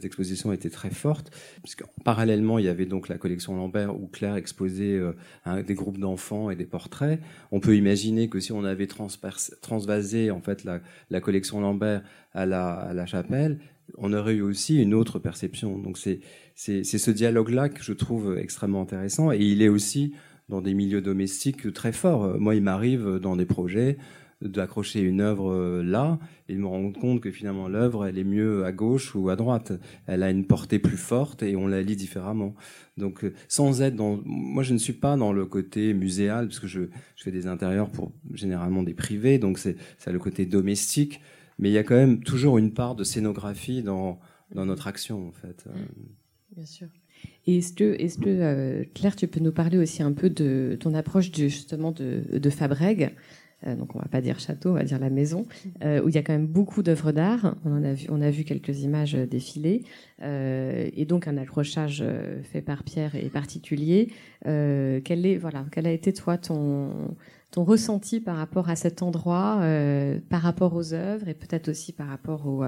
[0.03, 1.31] exposition était très forte,
[1.63, 5.99] puisque parallèlement, il y avait donc la collection Lambert où Claire exposait euh, des groupes
[5.99, 7.19] d'enfants et des portraits.
[7.51, 12.01] On peut imaginer que si on avait transvasé en fait la, collection Lambert
[12.33, 13.59] à la, à la chapelle,
[13.97, 15.77] on aurait eu aussi une autre perception.
[15.77, 16.21] Donc c'est
[16.55, 20.13] ce dialogue-là que je trouve extrêmement intéressant, et il est aussi
[20.49, 22.39] dans des milieux domestiques très forts.
[22.39, 23.97] Moi, il m'arrive dans des projets
[24.41, 28.23] d'accrocher une œuvre euh, là et de me rendre compte que finalement l'œuvre elle est
[28.23, 29.73] mieux à gauche ou à droite.
[30.07, 32.55] Elle a une portée plus forte et on la lit différemment.
[32.97, 36.59] Donc euh, sans être dans moi je ne suis pas dans le côté muséal parce
[36.59, 36.81] que je,
[37.15, 41.21] je fais des intérieurs pour généralement des privés donc c'est ça le côté domestique.
[41.59, 44.19] Mais il y a quand même toujours une part de scénographie dans
[44.53, 45.65] dans notre action en fait.
[46.55, 46.87] Bien sûr.
[47.47, 51.31] Et est-ce que, euh, Claire, tu peux nous parler aussi un peu de ton approche
[51.33, 53.15] justement de, de Fabreg?
[53.67, 55.45] Euh, donc on va pas dire château, on va dire la maison,
[55.83, 57.55] euh, où il y a quand même beaucoup d'œuvres d'art.
[57.65, 59.83] On a vu, quelques images euh, défiler,
[60.23, 62.03] et donc un accrochage
[62.43, 64.11] fait par Pierre est particulier.
[64.43, 67.15] quel est, voilà, quel a été toi ton
[67.49, 69.61] ton ressenti par rapport à cet endroit,
[70.29, 72.63] par rapport aux œuvres et peut-être aussi par rapport au.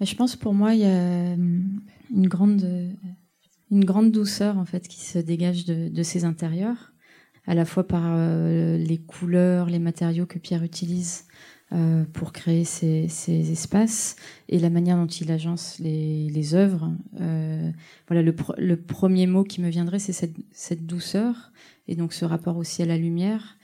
[0.00, 2.92] Je pense pour moi il y a une grande
[3.70, 6.92] une grande douceur en fait qui se dégage de, de ces intérieurs
[7.48, 11.24] à la fois par euh, les couleurs, les matériaux que Pierre utilise
[11.72, 14.16] euh, pour créer ces, ces, espaces
[14.50, 16.92] et la manière dont il agence les, œuvres.
[17.20, 17.70] Euh,
[18.06, 21.50] voilà, le, premier mot qui me viendrait, c'est cette, douceur
[21.88, 23.56] et donc ce rapport aussi à la lumière.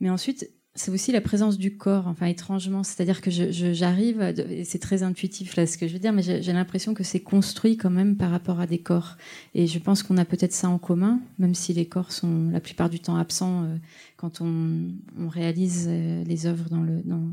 [0.00, 2.82] Mais ensuite, c'est aussi la présence du corps, enfin étrangement.
[2.82, 4.34] C'est-à-dire que j'arrive,
[4.64, 7.76] c'est très intuitif là ce que je veux dire, mais j'ai l'impression que c'est construit
[7.76, 9.16] quand même par rapport à des corps.
[9.54, 12.58] Et je pense qu'on a peut-être ça en commun, même si les corps sont la
[12.58, 13.76] plupart du temps absents euh,
[14.16, 17.32] quand on, on réalise euh, les œuvres dans le, dans,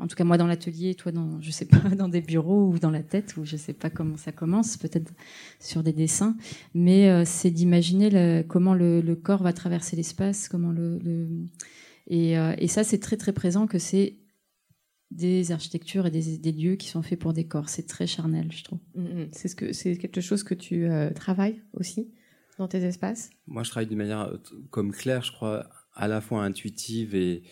[0.00, 2.78] en tout cas moi dans l'atelier, toi dans, je sais pas, dans des bureaux ou
[2.78, 5.12] dans la tête, ou je sais pas comment ça commence, peut-être
[5.60, 6.34] sur des dessins,
[6.74, 11.28] mais euh, c'est d'imaginer comment le, le, corps va traverser l'espace, comment le, le
[12.08, 14.16] et, euh, et, ça c'est très très présent que c'est
[15.10, 18.50] des architectures et des, des, lieux qui sont faits pour des corps, c'est très charnel,
[18.52, 18.80] je trouve.
[18.94, 19.28] Mm, mm.
[19.32, 22.10] C'est ce que c'est quelque chose que tu euh, travailles aussi
[22.58, 23.30] dans tes espaces?
[23.46, 24.32] Moi, je travaille d'une manière
[24.70, 27.42] comme Claire, je crois, à la fois intuitive et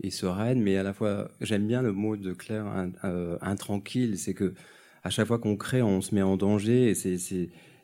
[0.00, 4.18] et sereine, mais à la fois, j'aime bien le mot de Claire, euh, intranquille.
[4.18, 4.54] C'est que
[5.04, 6.90] à chaque fois qu'on crée, on se met en danger.
[6.90, 7.18] Et c'est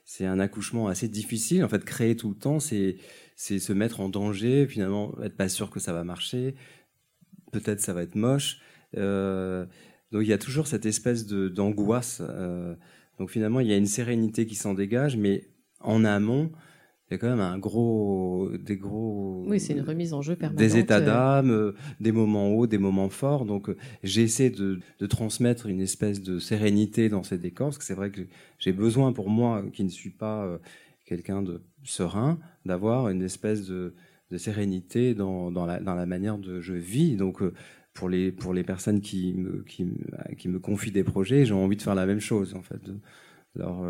[0.05, 1.65] c'est un accouchement assez difficile.
[1.65, 2.97] En fait, créer tout le temps, c'est
[3.43, 4.69] c'est se mettre en danger.
[4.69, 6.55] Finalement, être pas sûr que ça va marcher.
[7.51, 8.61] Peut-être ça va être moche.
[8.97, 9.67] Euh,
[10.13, 12.23] donc il y a toujours cette espèce de d'angoisse.
[12.25, 12.77] Euh,
[13.19, 15.49] donc finalement, il y a une sérénité qui s'en dégage, mais
[15.81, 16.53] en amont,
[17.11, 19.45] il y a quand même un gros, des gros.
[19.49, 20.61] Oui, c'est une remise en jeu permanente.
[20.61, 21.05] Des états euh.
[21.05, 23.45] d'âme, des moments hauts, des moments forts.
[23.45, 23.75] Donc,
[24.05, 28.13] j'essaie de, de, transmettre une espèce de sérénité dans ces décors, parce que c'est vrai
[28.13, 28.21] que
[28.61, 30.61] j'ai besoin, pour moi, qui ne suis pas
[31.13, 33.95] quelqu'un de serein, d'avoir une espèce de,
[34.31, 37.17] de sérénité dans, dans, la, dans la manière de je vis.
[37.17, 37.43] Donc,
[37.95, 39.87] pour les, pour les personnes qui me, qui,
[40.39, 42.83] qui me confient des projets, j'ai envie de faire la même chose, en fait.
[42.85, 42.99] De
[43.55, 43.85] leur,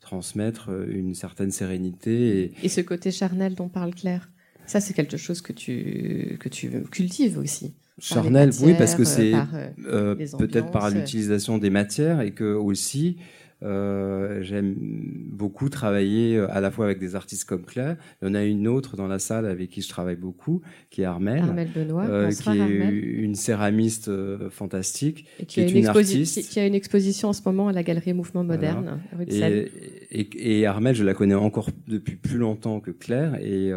[0.00, 2.52] transmettre euh, une certaine sérénité.
[2.62, 4.30] Et, ce côté charnel dont parle Claire,
[4.66, 7.74] ça c'est quelque chose que tu, que tu cultives aussi.
[8.00, 9.44] Charnel, oui, parce que c'est euh,
[9.86, 13.16] euh, peut-être par l'utilisation des matières et que aussi
[13.62, 17.96] euh, j'aime beaucoup travailler euh, à la fois avec des artistes comme Claire.
[18.22, 21.02] Il y en a une autre dans la salle avec qui je travaille beaucoup, qui
[21.02, 24.10] est Armel, Armel Benoît, euh, qui est une céramiste
[24.50, 26.48] fantastique, et qui, est une, artiste.
[26.48, 29.70] Qui, a une exposition en ce moment à la Galerie Mouvement Moderne, rue de et,
[30.10, 33.40] et, et, Armel, je la connais encore depuis plus longtemps que Claire.
[33.42, 33.72] Et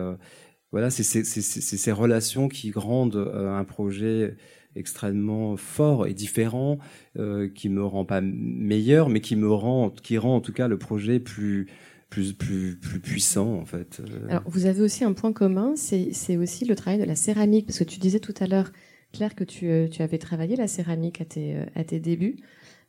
[0.72, 4.36] voilà, c'est ces relations qui rendent un projet
[4.76, 6.78] extrêmement fort et différent,
[7.18, 10.68] euh, qui me rend pas meilleur, mais qui me rend, qui rend en tout cas
[10.68, 11.68] le projet plus
[12.10, 14.02] plus plus plus puissant en fait.
[14.02, 14.30] Euh.
[14.30, 17.80] Alors vous avez aussi un point commun, c'est aussi le travail de la céramique, parce
[17.80, 18.72] que tu disais tout à l'heure,
[19.14, 22.38] Claire, que tu, euh, tu avais travaillé la céramique à tes à tes débuts.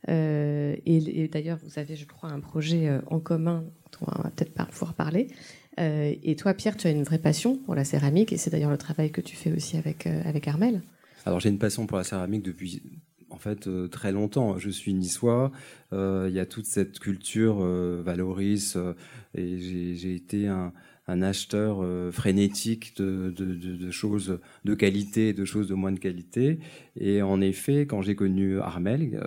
[0.09, 4.53] Euh, et, d'ailleurs, vous avez, je crois, un projet en commun dont on va peut-être
[4.71, 5.29] pouvoir parler.
[5.81, 8.71] Euh, et toi, Pierre, tu as une vraie passion pour la céramique, et c'est d'ailleurs
[8.71, 10.83] le travail que tu fais aussi avec, avec Armel.
[11.25, 12.83] Alors j'ai une passion pour la céramique depuis
[13.31, 14.59] en fait euh, très longtemps.
[14.59, 15.53] Je suis niçois.
[15.93, 18.79] Euh, il y a toute cette culture euh, valorise
[19.35, 20.73] et j'ai été un,
[21.07, 25.93] un acheteur frénétique de, de, de, de, choses de qualité et de choses de moins
[25.93, 26.59] de qualité.
[26.97, 29.21] Et en effet, quand j'ai connu Armel,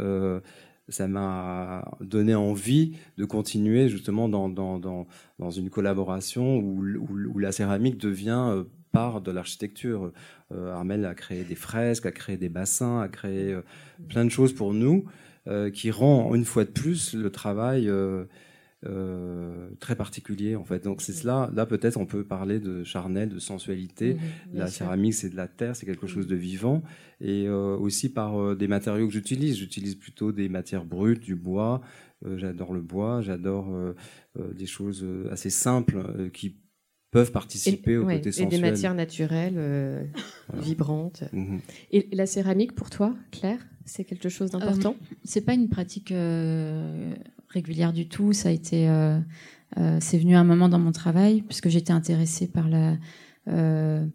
[0.87, 5.07] ça m'a donné envie de continuer justement dans, dans, dans,
[5.39, 8.63] dans une collaboration où, où, où, la céramique devient
[8.95, 10.11] part de l'architecture.
[10.53, 13.61] Euh, Armel a créé des fresques, a créé des bassins, a créé euh,
[14.07, 15.05] plein de choses pour nous
[15.47, 17.91] euh, qui rend une fois de plus le travail
[19.79, 20.83] très particulier en fait.
[20.83, 21.49] Donc c'est cela.
[21.55, 24.17] Là peut-être on peut parler de charnel, de sensualité.
[24.53, 26.83] La céramique c'est de la terre, c'est quelque chose de vivant
[27.19, 29.57] et aussi par des matériaux que j'utilise.
[29.57, 31.81] J'utilise plutôt des matières brutes, du bois.
[32.35, 33.75] j'adore le bois, j'adore
[34.37, 36.55] des choses assez simples qui
[37.11, 38.47] peuvent participer au côté sensuel.
[38.47, 40.03] Et des matières naturelles, euh,
[40.53, 41.23] vibrantes.
[41.31, 41.59] Mhm.
[41.91, 46.11] Et la céramique, pour toi, Claire, c'est quelque chose d'important euh, C'est pas une pratique
[46.11, 47.13] euh,
[47.49, 48.33] régulière du tout.
[48.33, 49.19] Ça a été, euh,
[49.99, 52.97] c'est venu à un moment dans mon travail puisque j'étais intéressée par la,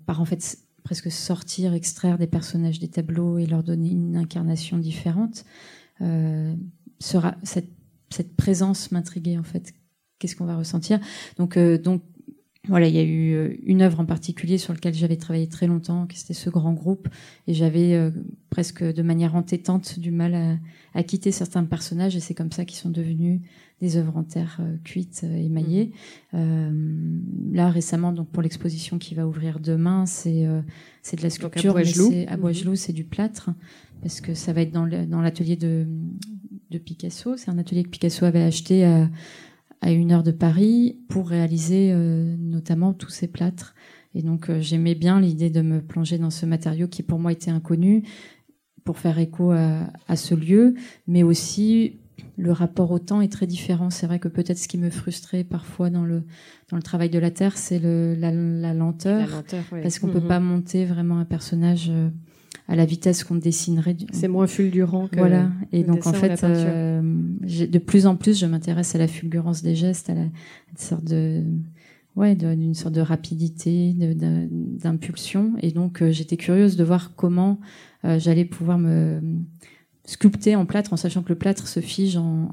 [0.07, 4.77] par en fait presque sortir, extraire des personnages des tableaux et leur donner une incarnation
[4.79, 5.45] différente.
[6.99, 7.71] Sera, cette,
[8.11, 9.73] cette présence m'intriguait en fait.
[10.19, 11.01] Qu'est-ce qu'on va ressentir?
[11.39, 12.03] Donc, donc
[12.69, 15.67] voilà, il y a eu euh, une œuvre en particulier sur laquelle j'avais travaillé très
[15.67, 17.09] longtemps, qui c'était ce grand groupe,
[17.47, 18.11] et j'avais euh,
[18.51, 20.59] presque de manière entêtante du mal
[20.95, 23.41] à, quitter certains personnages, et c'est comme ça qu'ils sont devenus
[23.81, 25.93] des œuvres en terre euh, cuite, émaillées.
[26.35, 27.55] Mmh.
[27.55, 30.47] là récemment, donc pour l'exposition qui va ouvrir demain, c'est
[31.03, 33.51] c'est de la sculpture, à Boisgelou, c'est du plâtre,
[34.03, 35.87] parce que ça va être dans l'atelier de
[36.71, 37.37] de Picasso.
[37.37, 39.09] C'est un atelier que Picasso avait acheté à
[39.81, 43.75] à une heure de Paris pour réaliser euh, notamment tous ces plâtres.
[44.15, 47.33] Et donc euh, j'aimais bien l'idée de me plonger dans ce matériau qui pour moi
[47.33, 48.03] était inconnu,
[48.85, 50.75] pour faire écho à, à ce lieu,
[51.07, 52.01] mais aussi
[52.37, 53.91] le rapport au temps est très différent.
[53.91, 56.25] C'est vrai que peut-être ce qui me frustrait parfois dans le
[56.71, 60.29] dans le travail de la Terre, c'est le la, lenteur, parce qu'on peut mhm.
[60.29, 62.09] pas monter vraiment un personnage euh,
[62.71, 63.97] à la vitesse qu'on dessinerait.
[64.13, 65.51] C'est moins fulgurant que voilà.
[65.73, 69.75] Et donc en fait, euh, de plus en plus, je m'intéresse à la fulgurance des
[69.75, 71.43] gestes, à la une sorte de
[72.15, 75.55] ouais, d'une sorte de rapidité, d'impulsion.
[75.63, 77.59] Et donc euh, j'étais curieuse de voir comment
[78.05, 79.21] j'allais pouvoir me
[80.07, 82.49] sculpté en plâtre, en sachant que le plâtre se fige en,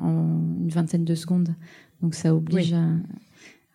[0.60, 1.56] une vingtaine de secondes.
[2.02, 2.86] Donc ça oblige à,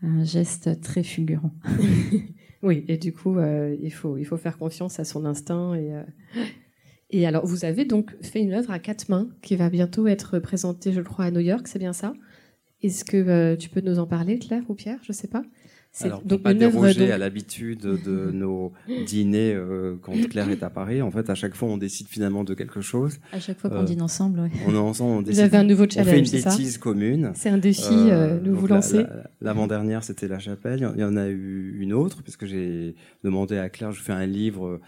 [0.02, 1.52] un geste très fulgurant.
[2.62, 5.74] oui, et du coup, euh, il, faut, il faut faire confiance à son instinct.
[5.74, 6.02] Et, euh,
[7.10, 10.38] et alors, vous avez donc fait une œuvre à quatre mains qui va bientôt être
[10.38, 12.14] présentée, je crois, à New York, c'est bien ça?
[12.82, 14.98] Est-ce que euh, tu peux nous en parler, Claire ou Pierre?
[15.02, 15.44] Je ne sais pas.
[16.00, 18.72] Alors, donc, pas déroger à l'habitude de nos
[19.06, 21.02] dîners euh, quand Claire est à Paris.
[21.02, 23.18] En fait, à chaque fois, on décide finalement de quelque chose.
[23.32, 24.60] À chaque fois qu'on euh, dîne ensemble, oui.
[24.66, 25.40] On est ensemble, on décide.
[25.40, 27.32] Vous avez un nouveau challenge, On fait une bêtise commune.
[27.34, 29.04] C'est un défi, euh, nous vous lancez.
[29.42, 30.90] L'avant-dernière, c'était La Chapelle.
[30.94, 34.12] Il y en a eu une autre, parce que j'ai demandé à Claire, je fais
[34.12, 34.80] un livre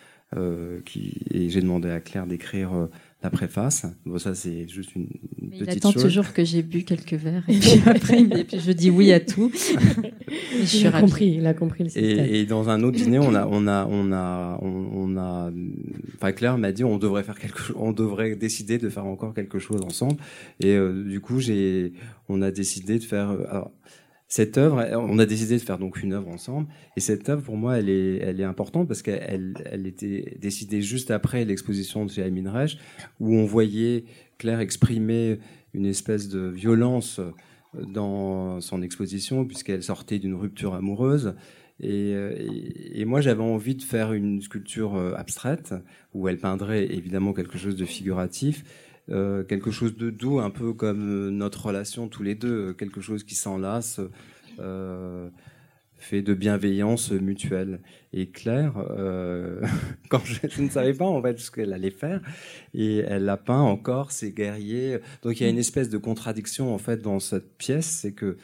[0.84, 2.88] qui, et j'ai demandé à Claire d'écrire
[3.24, 3.86] la préface.
[4.04, 5.66] Bon, ça, c'est juste une, petite chose.
[5.66, 7.42] Il attend toujours que j'ai bu quelques verres.
[7.48, 9.50] Et puis après, puis je dis oui à tout.
[10.60, 12.04] je suis il a compris, il a compris le système.
[12.04, 15.50] Et, et, dans un autre dîner, on a, on a, on a, on, a,
[16.16, 19.32] enfin, Claire m'a dit, on devrait faire quelque chose, on devrait décider de faire encore
[19.32, 20.16] quelque chose ensemble.
[20.60, 21.94] Et euh, du coup, j'ai,
[22.28, 23.72] on a décidé de faire, alors,
[24.28, 26.66] cette œuvre, on a décidé de faire donc une œuvre ensemble.
[26.96, 31.44] Et cette œuvre, pour moi, elle est, importante parce qu'elle elle était décidée juste après
[31.44, 32.78] l'exposition de Amin Reich,
[33.20, 34.04] où on voyait
[34.38, 35.38] Claire exprimer
[35.72, 37.20] une espèce de violence
[37.74, 41.34] dans son exposition, puisqu'elle sortait d'une rupture amoureuse.
[41.80, 42.14] Et,
[42.94, 45.74] et, moi, j'avais envie de faire une sculpture euh, abstraite,
[46.12, 48.64] où elle peindrait évidemment quelque chose de figuratif,
[49.10, 53.24] euh, quelque chose de doux, un peu comme notre relation tous les deux, quelque chose
[53.24, 54.00] qui s'enlace,
[54.58, 55.28] euh,
[55.96, 57.80] fait de bienveillance mutuelle.
[58.12, 59.60] Et Claire, euh,
[60.08, 62.20] quand je, ne savais pas en fait ce qu'elle allait faire,
[62.72, 65.00] et elle a peint encore ces guerriers.
[65.22, 68.38] Donc il y a une espèce de contradiction en fait dans cette pièce, c'est que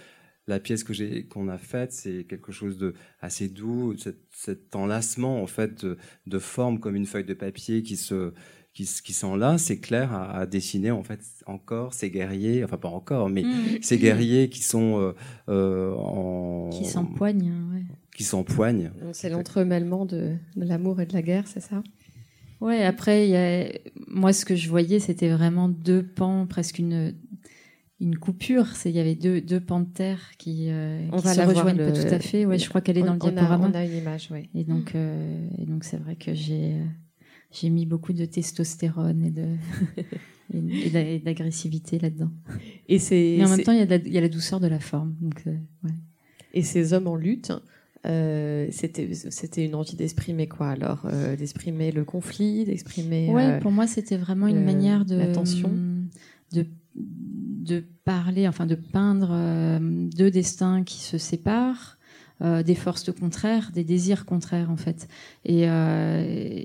[0.46, 3.94] la pièce que j'ai qu'on a faite, c'est quelque chose de assez doux,
[4.30, 5.96] cet, enlacement en fait de,
[6.26, 8.32] de forme comme une feuille de papier qui se
[8.72, 12.88] qui, qui sont là, c'est clair à, dessiner en fait encore ces guerriers, enfin pas
[12.88, 13.82] encore, mais mm.
[13.82, 15.12] ces guerriers qui sont euh,
[15.48, 17.82] euh en qui s'empoignent, ouais.
[18.16, 18.92] qui s'empoignent.
[19.12, 21.82] C'est l'entremêlement de, de l'amour et de la guerre, c'est ça?
[22.60, 22.84] Ouais.
[22.84, 23.68] Après, y a...
[24.06, 27.14] moi, ce que je voyais, c'était vraiment deux pans, presque une
[28.00, 28.66] une coupure.
[28.74, 31.92] C'est il y avait deux deux pans de terre qui, euh, qui se rejoignent pas
[31.92, 32.46] tout à fait.
[32.46, 33.70] Ouais, je crois qu'elle est dans le diaporama.
[33.70, 34.48] on a une image, oui.
[34.54, 36.84] Et donc euh, et donc c'est vrai que j'ai euh,
[37.52, 39.46] j'ai mis beaucoup de testostérone et de
[40.54, 42.30] et d'agressivité là-dedans.
[42.88, 44.66] Et c'est mais en même temps il y, a il y, a la douceur de
[44.66, 45.14] la forme.
[45.20, 45.94] Donc, euh, ouais.
[46.54, 47.52] Et ces hommes en lutte,
[48.06, 53.30] euh, c'était c'était une envie d'exprimer quoi alors euh, d'exprimer le conflit, d'exprimer.
[53.30, 55.20] Ouais, pour moi c'était vraiment une manière de
[56.52, 61.98] de de parler, enfin de peindre deux destins qui se séparent
[62.42, 65.08] euh, des forces contraires, des désirs contraires en fait.
[65.48, 66.24] Euh,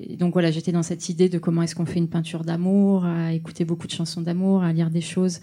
[0.09, 3.03] et, donc voilà, j'étais dans cette idée de comment est-ce qu'on fait une peinture d'amour,
[3.05, 5.41] à écouter beaucoup de chansons d'amour, à lire des choses,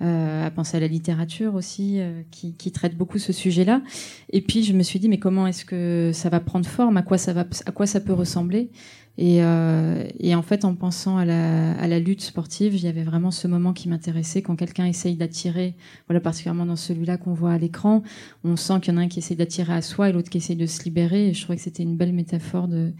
[0.00, 3.82] euh, à penser à la littérature aussi, qui, qui, traite beaucoup ce sujet-là.
[4.30, 7.02] Et puis je me suis dit mais comment est-ce que ça va prendre forme, à
[7.02, 8.70] quoi ça va, à quoi ça peut ressembler?
[9.18, 13.30] Et, euh, et, en fait, en pensant à la, lutte sportive, il y avait vraiment
[13.30, 15.74] ce moment qui m'intéressait quand quelqu'un essaye d'attirer,
[16.08, 18.02] voilà, particulièrement dans celui-là qu'on voit à l'écran,
[18.42, 20.38] on sent qu'il y en a un qui essaye d'attirer à soi et l'autre qui
[20.38, 21.28] essaye de se libérer.
[21.28, 22.92] Et je trouvais que c'était une belle métaphore de,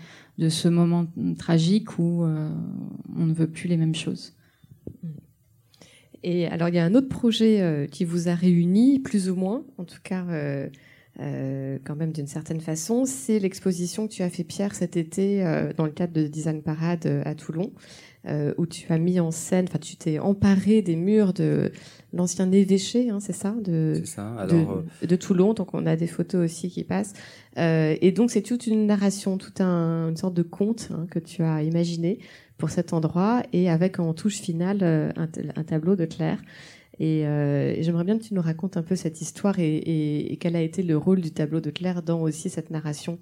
[0.48, 1.06] ce moment
[1.38, 2.50] tragique où euh,
[3.16, 4.34] on ne veut plus les mêmes choses.
[6.24, 9.34] Et alors, il y a un autre projet euh, qui vous a réunis, plus ou
[9.34, 10.24] moins, en tout cas.
[11.20, 14.96] Euh, euh, quand même d'une certaine façon, c'est l'exposition que tu as fait Pierre cet
[14.96, 17.72] été euh, dans le cadre de Design Parade euh, à Toulon,
[18.56, 21.72] où tu as mis en scène, enfin tu t'es emparé des murs de
[22.12, 24.34] l'ancien évêché, hein, c'est ça, de, ça.
[24.34, 25.54] Alors, de, Toulon.
[25.54, 27.14] Donc on a des photos aussi qui passent.
[27.56, 31.42] et donc c'est toute une narration, toute un, une sorte de conte hein, que tu
[31.42, 32.20] as imaginé
[32.58, 34.84] pour cet endroit et avec en touche finale
[35.16, 36.38] un, un tableau de Claire.
[37.00, 40.60] Euh, et, j'aimerais bien que tu nous racontes un peu cette histoire et, quel a
[40.60, 43.18] été le rôle du tableau de Claire dans aussi cette narration.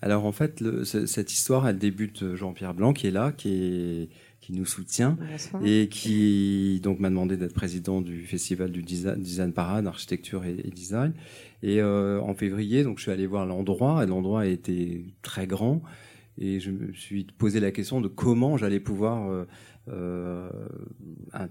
[0.00, 4.08] Alors en fait, cette histoire, elle débute Jean-Pierre Blanc qui est là, qui,
[4.50, 5.16] nous soutient
[5.64, 11.12] et qui donc m'a demandé d'être président du festival du design, parade, architecture et, design.
[11.62, 15.82] Et euh, en février, donc je suis allé voir l'endroit et l'endroit était très grand
[16.38, 19.44] et je me suis posé la question de comment j'allais pouvoir euh,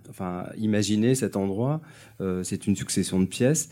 [0.09, 1.81] enfin, imaginer cet endroit.
[2.43, 3.69] c'est une succession de pièces.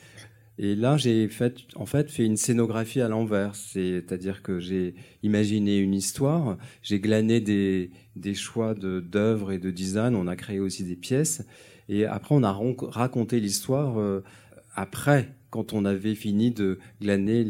[0.62, 3.55] Et là, j'ai fait, en fait, fait une scénographie à l'envers.
[3.55, 4.93] C'est-à-dire que j'ai
[5.24, 7.89] imaginé une histoire, j'ai glané des,
[8.34, 11.47] choix d'œuvres et de design, on a créé aussi des pièces.
[11.88, 12.51] Et après, on a
[12.89, 14.22] raconté l'histoire euh,
[14.76, 17.45] après, quand on avait fini de glaner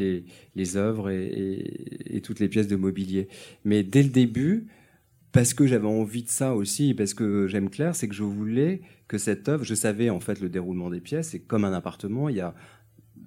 [0.56, 3.28] les, œuvres et, toutes les pièces de mobilier.
[3.66, 4.68] Mais dès le début,
[5.32, 8.82] parce que j'avais envie de ça aussi, parce que j'aime Claire, c'est que je voulais
[9.08, 12.30] que cette œuvre, je savais en fait le déroulement des pièces, c'est comme un appartement,
[12.30, 12.54] il y a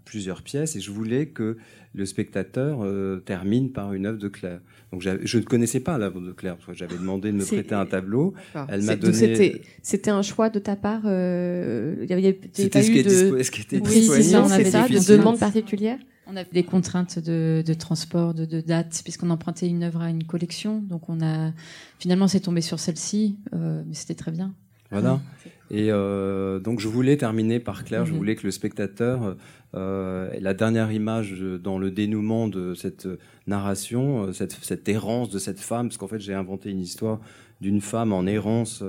[0.04, 1.56] plusieurs pièces et je voulais que
[1.94, 4.60] le spectateur euh, termine par une œuvre de Claire.
[4.92, 8.34] Donc je ne connaissais pas l'œuvre de Claire, j'avais demandé de me prêter un tableau.
[8.68, 9.62] Elle m'a donné.
[9.82, 11.02] C'était un choix de ta part.
[11.04, 13.42] Euh, il y avait C'était ce, qui de...
[13.42, 14.48] ce qui était oui, disponible.
[14.48, 15.98] C'est ça, une demande particulière.
[16.26, 20.10] On avait des contraintes de, de transport, de, de date, puisqu'on empruntait une œuvre à
[20.10, 20.80] une collection.
[20.80, 21.52] Donc on a
[21.98, 24.54] finalement c'est tombé sur celle-ci, euh, mais c'était très bien.
[24.92, 25.20] Voilà.
[25.70, 28.18] Et euh, donc je voulais terminer par Claire, je mhm.
[28.18, 29.36] voulais que le spectateur,
[29.74, 33.08] euh, la dernière image dans le dénouement de cette
[33.46, 37.20] narration, euh, cette, cette errance de cette femme, parce qu'en fait j'ai inventé une histoire
[37.62, 38.84] d'une femme en errance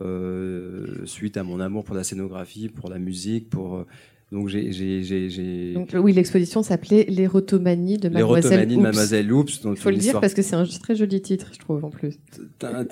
[0.00, 3.84] euh, suite à mon amour pour la scénographie, pour la musique, pour
[4.32, 5.74] donc j'ai.
[5.74, 9.50] Donc oui, l'exposition s'appelait L'érotomanie de Mademoiselle L'érotomanie de Mademoiselle Oops.
[9.64, 12.18] Il faut le dire parce que c'est un très joli titre, je trouve en plus.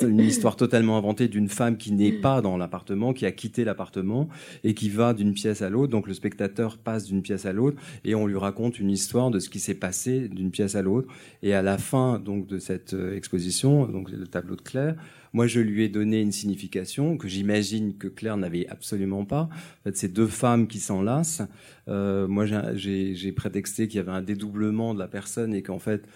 [0.02, 4.28] Une histoire totalement inventée d'une femme qui n'est pas dans l'appartement, qui a quitté l'appartement
[4.64, 5.90] et qui va d'une pièce à l'autre.
[5.90, 9.38] Donc le spectateur passe d'une pièce à l'autre et on lui raconte une histoire de
[9.38, 11.08] ce qui s'est passé d'une pièce à l'autre.
[11.42, 14.94] Et à la fin donc de cette euh, exposition, donc le tableau de Claire,
[15.32, 19.48] moi, je lui ai donné une signification que j'imagine que Claire n'avait absolument pas.
[19.52, 21.42] En fait, c'est deux femmes qui s'enlacent.
[21.88, 26.06] Euh, moi, j'ai prétexté qu'il y avait un dédoublement de la personne et qu'en fait,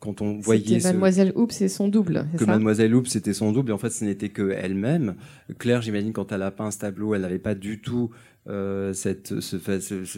[0.00, 0.88] quand on voyait ce...
[0.88, 2.26] Mademoiselle Oups et son double.
[2.36, 3.70] Que Mademoiselle Oups c'était son double.
[3.70, 5.14] Et en fait, ce n'était que elle-même.
[5.58, 8.10] Claire, j'imagine, quand elle a peint ce tableau, elle n'avait pas du tout
[8.48, 9.58] euh, cette, ce,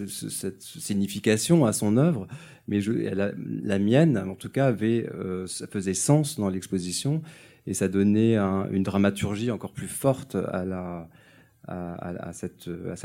[0.01, 2.27] cette signification à son œuvre.
[2.67, 7.23] Mais je, elle la mienne, en tout cas, avait, euh, ça faisait sens dans l'exposition
[7.67, 12.97] et ça donnait une dramaturgie encore plus forte à cette, à,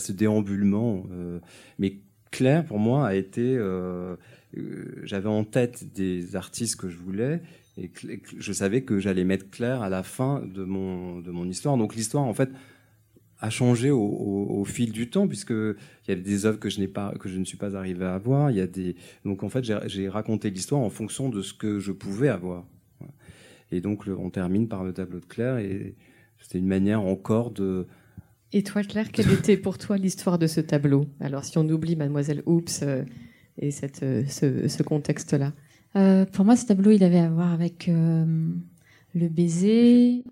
[0.00, 1.04] ce déambulement.
[1.12, 1.40] Euh.
[1.78, 1.98] mais
[2.30, 3.56] Claire, pour moi, a été.
[3.56, 4.16] Euh,
[4.56, 7.40] euh, j'avais en tête des artistes que je voulais
[7.78, 7.90] et
[8.38, 11.76] je savais que j'allais mettre Claire à la fin de mon, de mon histoire.
[11.76, 12.50] Donc l'histoire, en fait,
[13.38, 16.88] a changé au, fil du temps puisque il y avait des œuvres que je n'ai
[16.88, 18.96] pas que je ne suis pas arrivé à avoir il y a des
[19.26, 22.64] donc en fait j'ai raconté l'histoire en fonction de ce que je pouvais avoir
[23.74, 25.58] et donc, on termine par le tableau de Claire.
[25.58, 25.96] Et
[26.38, 27.86] c'était une manière encore de.
[28.52, 31.06] Et toi, Claire, quelle était pour toi l'histoire de ce tableau?
[31.18, 33.02] Alors, si on oublie Mademoiselle Oops euh,
[33.58, 35.52] et cette, euh, ce, contexte-là.
[35.96, 40.22] Euh, pour moi, ce tableau, il avait à voir avec le baiser.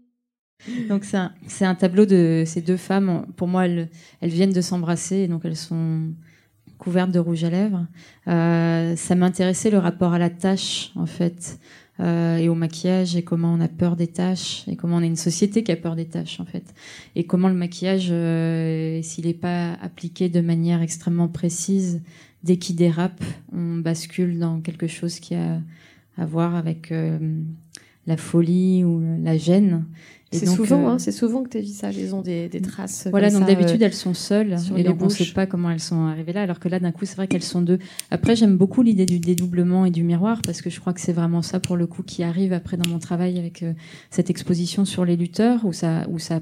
[0.89, 1.33] Donc, c'est un,
[1.63, 3.27] un, tableau de ces deux femmes.
[3.37, 3.91] Pour moi, elles,
[4.21, 6.13] elles viennent de s'embrasser, donc elles sont
[6.79, 7.87] couvertes de rouge à lèvres.
[8.27, 11.59] ça m'intéressait le rapport à la tâche, en fait.
[12.03, 15.07] Euh, et au maquillage et comment on a peur des tâches et comment on est
[15.07, 16.75] une société qui a peur des tâches en fait.
[17.15, 22.03] Et comment le maquillage euh, s'il n'est pas appliqué de manière extrêmement précise
[22.43, 23.23] dès qu'il dérape
[23.53, 25.61] on bascule dans quelque chose qui a
[26.19, 27.19] à voir avec euh,
[28.09, 29.85] la folie ou la gêne
[30.33, 33.07] c'est souvent, euh, hein, c'est souvent que tu vis ça, elles ont des, des traces.
[33.11, 35.81] Voilà, donc d'habitude euh, elles sont seules et donc on ne sait pas comment elles
[35.81, 37.79] sont arrivées là, alors que là d'un coup c'est vrai qu'elles sont deux.
[38.11, 41.13] Après j'aime beaucoup l'idée du dédoublement et du miroir parce que je crois que c'est
[41.13, 43.73] vraiment ça pour le coup qui arrive après dans mon travail avec euh,
[44.11, 46.41] cette exposition sur les lutteurs où ça où ça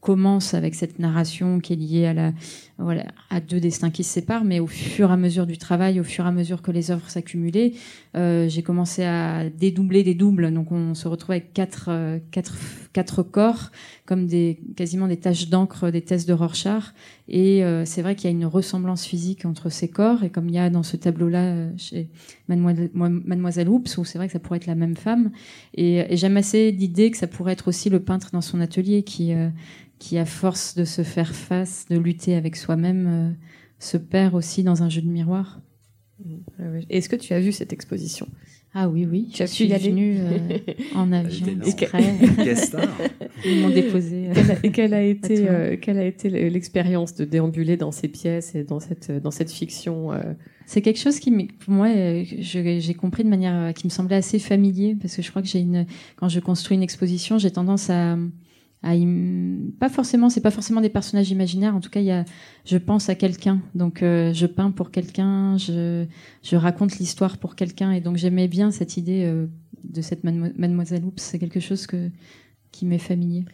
[0.00, 2.32] commence avec cette narration qui est liée à la
[2.78, 6.00] voilà à deux destins qui se séparent, mais au fur et à mesure du travail,
[6.00, 7.72] au fur et à mesure que les œuvres s'accumulaient,
[8.16, 10.52] euh, j'ai commencé à dédoubler des doubles.
[10.52, 12.56] Donc on se retrouve avec quatre euh, quatre
[12.92, 13.70] quatre corps
[14.06, 16.94] comme des quasiment des taches d'encre des tests de Rorschach.
[17.28, 20.48] Et euh, c'est vrai qu'il y a une ressemblance physique entre ces corps et comme
[20.48, 22.08] il y a dans ce tableau-là euh, chez
[22.48, 25.30] Mademoiselle, Mademoiselle Oops où c'est vrai que ça pourrait être la même femme.
[25.74, 29.02] Et, et j'aime assez l'idée que ça pourrait être aussi le peintre dans son atelier
[29.02, 29.32] qui
[30.00, 33.30] qui, à force de se faire face, de lutter avec soi-même, euh,
[33.78, 35.60] se perd aussi dans un jeu de miroir.
[36.88, 38.26] Est-ce que tu as vu cette exposition?
[38.74, 39.28] Ah oui, oui.
[39.32, 40.58] Tu as pu y aller euh,
[40.94, 41.46] en avion.
[43.44, 44.28] Ils m'ont déposé.
[44.62, 48.64] Et quelle a été, euh, quelle a été l'expérience de déambuler dans ces pièces et
[48.64, 50.10] dans cette, dans cette fiction
[50.66, 51.88] C'est quelque chose qui, pour moi,
[52.38, 55.60] j'ai compris de manière qui me semblait assez familier parce que je crois que j'ai
[55.60, 55.86] une,
[56.16, 58.16] quand je construis une exposition, j'ai tendance à,
[58.82, 61.74] pas forcément c'est pas forcément des personnages imaginaires.
[61.74, 62.24] En tout cas il y a
[62.64, 63.60] je pense à quelqu'un.
[63.74, 66.06] Donc euh, je peins pour quelqu'un je
[66.42, 67.92] je raconte l'histoire pour quelqu'un.
[67.92, 69.46] Et donc j'aimais bien cette idée euh,
[69.84, 71.22] de cette mademoiselle Oups.
[71.22, 72.10] C'est quelque chose que
[72.72, 73.44] qui m'est familier.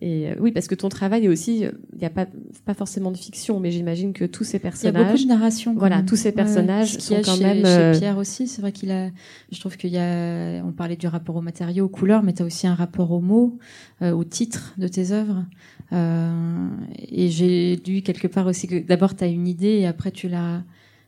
[0.00, 2.26] Et euh, oui, parce que ton travail est aussi, il n'y a pas,
[2.64, 4.94] pas forcément de fiction, mais j'imagine que tous ces personnages.
[4.94, 5.74] Il y a beaucoup de narration.
[5.76, 7.64] Voilà, tous ces personnages sont quand même.
[7.64, 9.08] Chez Pierre aussi, c'est vrai qu'il a.
[9.50, 10.62] Je trouve qu'il y a.
[10.64, 13.20] On parlait du rapport aux matériaux, aux couleurs, mais tu as aussi un rapport aux
[13.20, 13.58] mots,
[14.02, 15.44] euh, aux titres de tes œuvres.
[15.92, 16.68] Euh,
[17.08, 20.28] et j'ai lu quelque part aussi que d'abord tu as une idée et après tu
[20.28, 20.62] la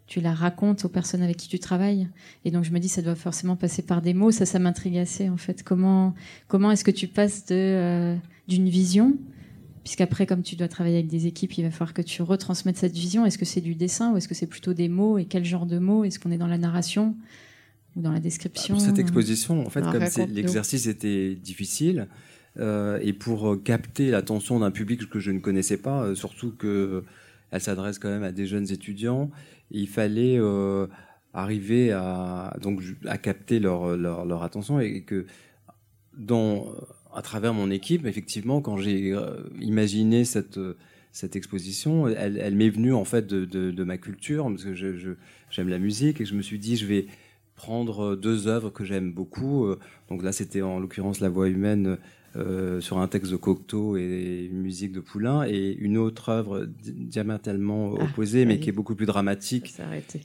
[0.08, 2.08] tu la racontes aux personnes avec qui tu travailles.
[2.44, 4.32] Et donc je me dis ça doit forcément passer par des mots.
[4.32, 5.62] Ça, ça m'intrigue assez en fait.
[5.62, 6.14] Comment
[6.48, 8.16] comment est-ce que tu passes de euh,
[8.48, 9.16] d'une vision
[9.84, 12.92] puisqu'après comme tu dois travailler avec des équipes, il va falloir que tu retransmettes cette
[12.92, 13.24] vision.
[13.24, 15.64] Est-ce que c'est du dessin ou est-ce que c'est plutôt des mots et quel genre
[15.64, 16.04] de mots?
[16.04, 17.16] Est-ce qu'on est dans la narration
[17.96, 18.74] ou dans la description?
[18.74, 22.08] Pour cette exposition, en fait, comme l'exercice était difficile,
[22.58, 26.52] euh, et pour euh, capter l'attention d'un public que je ne connaissais pas, euh, surtout
[26.52, 27.04] que
[27.50, 29.30] elle s'adresse quand même à des jeunes étudiants,
[29.70, 30.38] il fallait
[31.34, 35.26] arriver à donc à capter leur, leur, attention et que
[36.16, 36.66] dans
[37.14, 39.14] à travers mon équipe, effectivement, quand j'ai
[39.60, 40.58] imaginé cette
[41.12, 45.78] cette exposition, elle, m'est venue en fait de, de, ma culture parce que j'aime la
[45.78, 47.06] musique et je me suis dit je vais
[47.54, 49.74] prendre deux œuvres que j'aime beaucoup.
[50.08, 51.98] Donc là, c'était en l'occurrence La Voix humaine
[52.36, 56.66] euh, sur un texte de Cocteau et une musique de Poulain, et une autre œuvre
[56.66, 59.74] diamétralement ah, opposée, mais qui est beaucoup plus dramatique,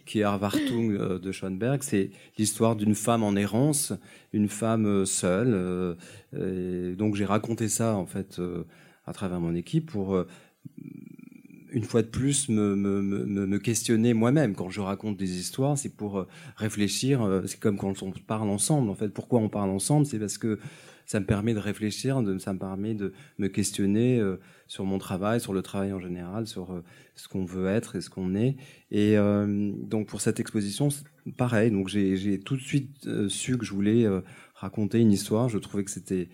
[0.06, 1.82] qui est Arvartung euh, de Schoenberg.
[1.82, 3.94] C'est l'histoire d'une femme en errance,
[4.34, 5.96] une femme euh, seule.
[6.38, 8.42] Et donc j'ai raconté ça en fait
[9.06, 10.26] à travers mon équipe pour
[11.72, 15.78] une fois de plus me, me, me, me questionner moi-même quand je raconte des histoires
[15.78, 16.26] c'est pour
[16.56, 20.06] réfléchir c'est comme quand on parle ensemble en fait pourquoi on parle ensemble?
[20.08, 20.60] C'est parce que
[21.06, 24.38] ça me permet de réfléchir, de, ça me permet de me questionner euh,
[24.68, 26.84] sur mon travail, sur le travail en général, sur euh,
[27.16, 28.56] ce qu'on veut être et ce qu'on est.
[28.92, 30.90] Et euh, donc pour cette exposition,
[31.38, 31.72] pareil.
[31.72, 34.08] Donc j'ai tout de suite su que je voulais
[34.56, 35.50] raconter une histoire.
[35.50, 36.30] Je trouvais que c'était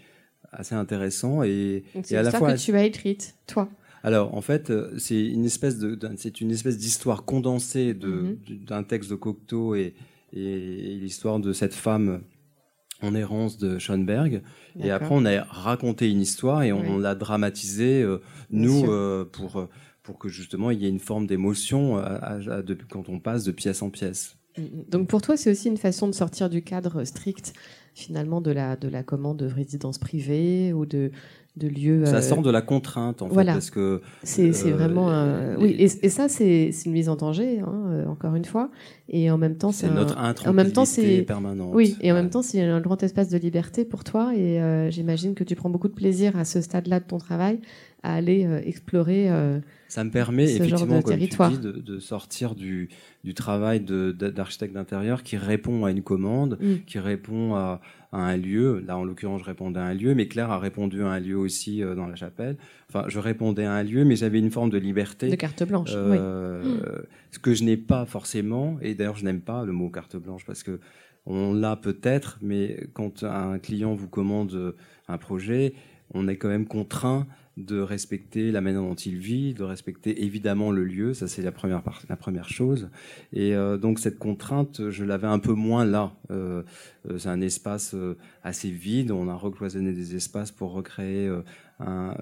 [0.51, 3.69] assez intéressant et, et à la fois que tu as écrite, toi.
[4.01, 8.65] Alors en fait, c'est une espèce de, c'est une espèce d'histoire condensée de mm-hmm.
[8.65, 9.93] d'un texte de Cocteau et,
[10.31, 12.21] et l'histoire de cette femme
[13.01, 14.41] en errance de Schoenberg.
[14.79, 19.67] Et après, on a raconté une histoire et on, l'a dramatisé, euh, nous, euh, pour,
[20.03, 23.81] pour que justement il y ait une forme d'émotion euh, quand on passe de pièce
[23.81, 24.37] en pièce.
[24.57, 24.85] Mm, mm.
[24.89, 27.53] Donc pour toi, c'est aussi une façon de sortir du cadre strict
[27.95, 31.11] finalement de la, de la commande de résidence privée ou de,
[31.57, 32.05] de lieux.
[32.05, 33.53] Ça sort de la contrainte, en voilà.
[33.53, 35.09] fait, parce que c'est vraiment
[35.57, 38.69] oui, et, et ça c'est une mise en danger, hein, encore une fois,
[39.09, 41.71] et en même temps c'est notre en même temps c'est permanente.
[41.73, 45.33] Oui, et en même temps c'est un grand espace de liberté pour toi, et j'imagine
[45.35, 47.59] que tu prends beaucoup de plaisir à ce stade-là de ton travail
[48.03, 49.29] à aller explorer.
[49.89, 51.51] Ça me permet effectivement, comme territoire.
[51.51, 52.89] tu dis, de, de sortir du,
[53.23, 56.85] du travail d'architecte d'intérieur qui répond à une commande, mm.
[56.85, 57.81] qui répond à,
[58.11, 58.83] à, un lieu.
[58.85, 61.35] Là, en l'occurrence, je répondais à un lieu, mais Claire a répondu à un lieu
[61.35, 62.55] aussi euh, dans la chapelle.
[62.87, 65.27] Enfin, je répondais à un lieu, mais j'avais une forme de liberté.
[65.27, 66.99] De carte blanche, euh, oui.
[67.31, 70.45] Ce que je n'ai pas forcément, et d'ailleurs, je n'aime pas le mot carte blanche
[70.45, 70.79] parce que
[71.25, 74.75] on l'a peut-être, mais quand un client vous commande
[75.07, 75.73] un projet,
[76.13, 77.27] on est quand même contraint
[77.59, 81.51] de respecter la manière dont il vit, de respecter évidemment le lieu, ça c'est la
[81.51, 82.89] première la première chose.
[83.33, 86.13] Et euh, donc cette contrainte, je l'avais un peu moins là.
[86.31, 86.63] Euh,
[87.09, 87.95] euh c'est un espace
[88.43, 91.29] assez vide, on a recloisonné des espaces pour recréer
[91.79, 92.15] un,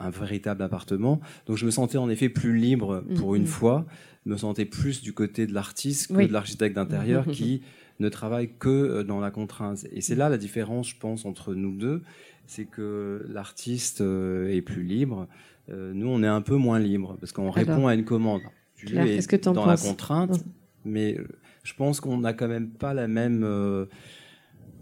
[0.00, 1.20] un, véritable appartement.
[1.46, 3.46] Donc je me sentais en effet plus libre pour une mm-hmm.
[3.46, 3.86] fois,
[4.26, 7.62] me sentais plus du côté de l'artiste que de l'architecte d'intérieur qui
[8.00, 9.86] ne travaille que dans la contrainte.
[9.92, 12.02] Et c'est là la différence, je pense, entre nous deux
[12.48, 15.28] c'est que l'artiste euh, est plus libre.
[15.70, 18.40] Euh, nous, on est un peu moins libre parce qu'on répond à une commande.
[18.74, 20.44] Tu es que dans la contrainte,
[20.84, 21.28] mais euh,
[21.62, 23.46] je pense qu'on n'a quand même pas la même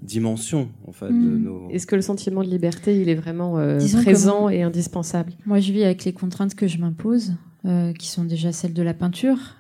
[0.01, 1.11] dimension en fait.
[1.11, 1.69] Hmm.
[1.71, 3.55] Est-ce que le sentiment de liberté, il est vraiment
[4.03, 5.33] présent et indispensable?
[5.45, 7.35] Moi, je vis avec les contraintes que je m'impose,
[7.99, 9.57] qui sont déjà celles de la peinture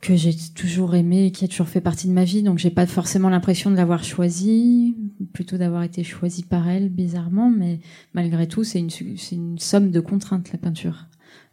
[0.00, 2.42] que j'ai toujours aimé et qui a toujours fait partie de ma vie.
[2.42, 4.96] Donc j'ai pas forcément l'impression de l'avoir choisi,
[5.32, 7.50] plutôt d'avoir été choisi par elle, bizarrement.
[7.50, 7.80] Mais
[8.14, 8.90] malgré tout, c'est une,
[9.32, 11.06] une somme de contraintes la peinture.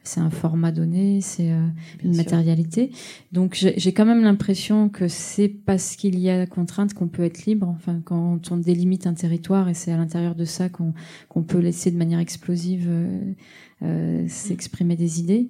[0.06, 1.66] C'est un format donné, c'est euh,
[2.04, 2.91] une matérialité.
[3.32, 7.46] Donc j'ai quand même l'impression que c'est parce qu'il y a contrainte qu'on peut être
[7.46, 7.68] libre.
[7.76, 10.93] Enfin, quand on délimite un territoire et c'est à l'intérieur de ça qu'on
[11.28, 13.34] qu'on peut laisser de manière explosive euh,
[13.82, 15.50] euh, s'exprimer des idées.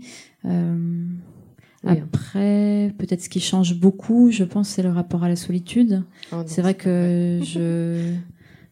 [1.86, 6.04] Après, peut-être ce qui change beaucoup, je pense, c'est le rapport à la solitude.
[6.32, 8.16] Oh, c'est vrai que je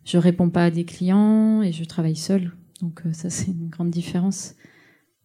[0.06, 2.52] je réponds pas à des clients et je travaille seule,
[2.82, 4.56] donc euh, ça c'est une grande différence.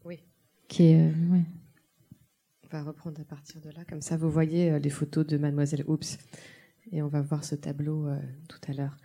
[0.04, 0.20] Oui.
[0.68, 1.42] Qui est euh, ouais.
[2.64, 5.36] On va reprendre à partir de là, comme ça vous voyez euh, les photos de
[5.36, 6.18] Mademoiselle Oops
[6.92, 8.08] et on va voir ce tableau
[8.48, 8.96] tout à l'heure.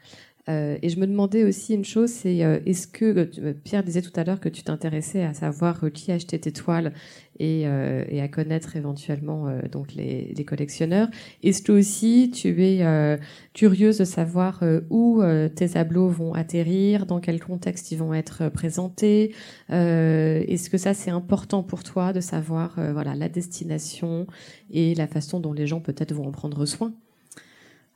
[0.49, 4.01] Euh, et je me demandais aussi une chose, c'est euh, est-ce que euh, Pierre disait
[4.01, 6.91] tout à l'heure que tu t'intéressais à savoir qui achetait tes toiles
[7.39, 11.07] et, et à connaître éventuellement donc les, les collectionneurs.
[11.41, 13.17] Est-ce que aussi tu es
[13.53, 15.23] curieuse de savoir où
[15.55, 19.33] tes tableaux vont atterrir, dans quel contexte ils vont être présentés
[19.69, 24.27] Est-ce que ça c'est important pour toi de savoir voilà la destination
[24.69, 26.93] et la façon dont les gens peut-être vont en prendre soin?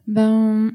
[0.07, 0.71] Ben,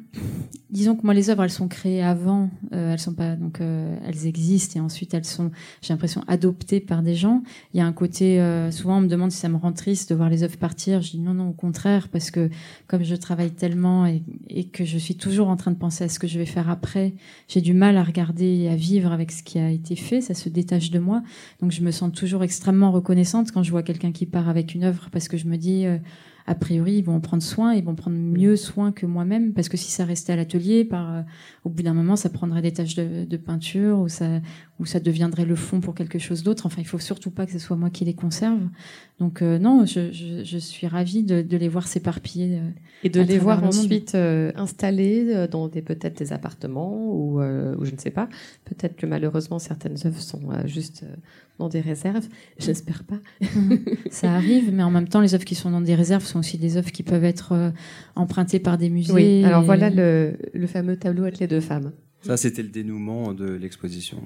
[0.68, 3.96] disons que moi les œuvres elles sont créées avant, euh, elles sont pas donc euh,
[4.06, 7.42] elles existent et ensuite elles sont, j'ai l'impression adoptées par des gens.
[7.72, 10.10] Il y a un côté, euh, souvent on me demande si ça me rend triste
[10.10, 11.00] de voir les œuvres partir.
[11.00, 12.50] Je dis non non au contraire parce que
[12.88, 16.08] comme je travaille tellement et, et que je suis toujours en train de penser à
[16.10, 17.14] ce que je vais faire après,
[17.48, 20.20] j'ai du mal à regarder et à vivre avec ce qui a été fait.
[20.20, 21.22] Ça se détache de moi,
[21.62, 24.84] donc je me sens toujours extrêmement reconnaissante quand je vois quelqu'un qui part avec une
[24.84, 25.86] œuvre parce que je me dis
[26.46, 29.68] a priori, ils vont en prendre soin, ils vont prendre mieux soin que moi-même, parce
[29.68, 31.22] que si ça restait à l'atelier, par, euh,
[31.64, 34.40] au bout d'un moment, ça prendrait des taches de, de, peinture, ou ça,
[34.82, 36.66] ou ça deviendrait le fond pour quelque chose d'autre.
[36.66, 38.60] Enfin, il faut surtout pas que ce soit moi qui les conserve.
[39.20, 42.58] Donc euh, non, je, je, je, suis ravie de, de les voir s'éparpiller.
[42.58, 42.70] Euh,
[43.04, 47.98] et de les voir ensuite installés dans des peut-être des appartements, ou, ou je ne
[47.98, 48.28] sais pas.
[48.64, 51.04] Peut-être que malheureusement, certaines œuvres sont juste
[51.58, 52.26] dans des réserves.
[52.58, 53.18] J'espère pas.
[54.10, 56.58] ça arrive, mais en même temps, les œuvres qui sont dans des réserves sont aussi
[56.58, 57.70] des œuvres qui peuvent être euh,
[58.16, 59.12] empruntées par des musées.
[59.12, 59.44] Oui.
[59.44, 61.92] Alors voilà le, le, fameux tableau avec les deux femmes.
[62.22, 64.22] Ça, c'était le dénouement de l'exposition.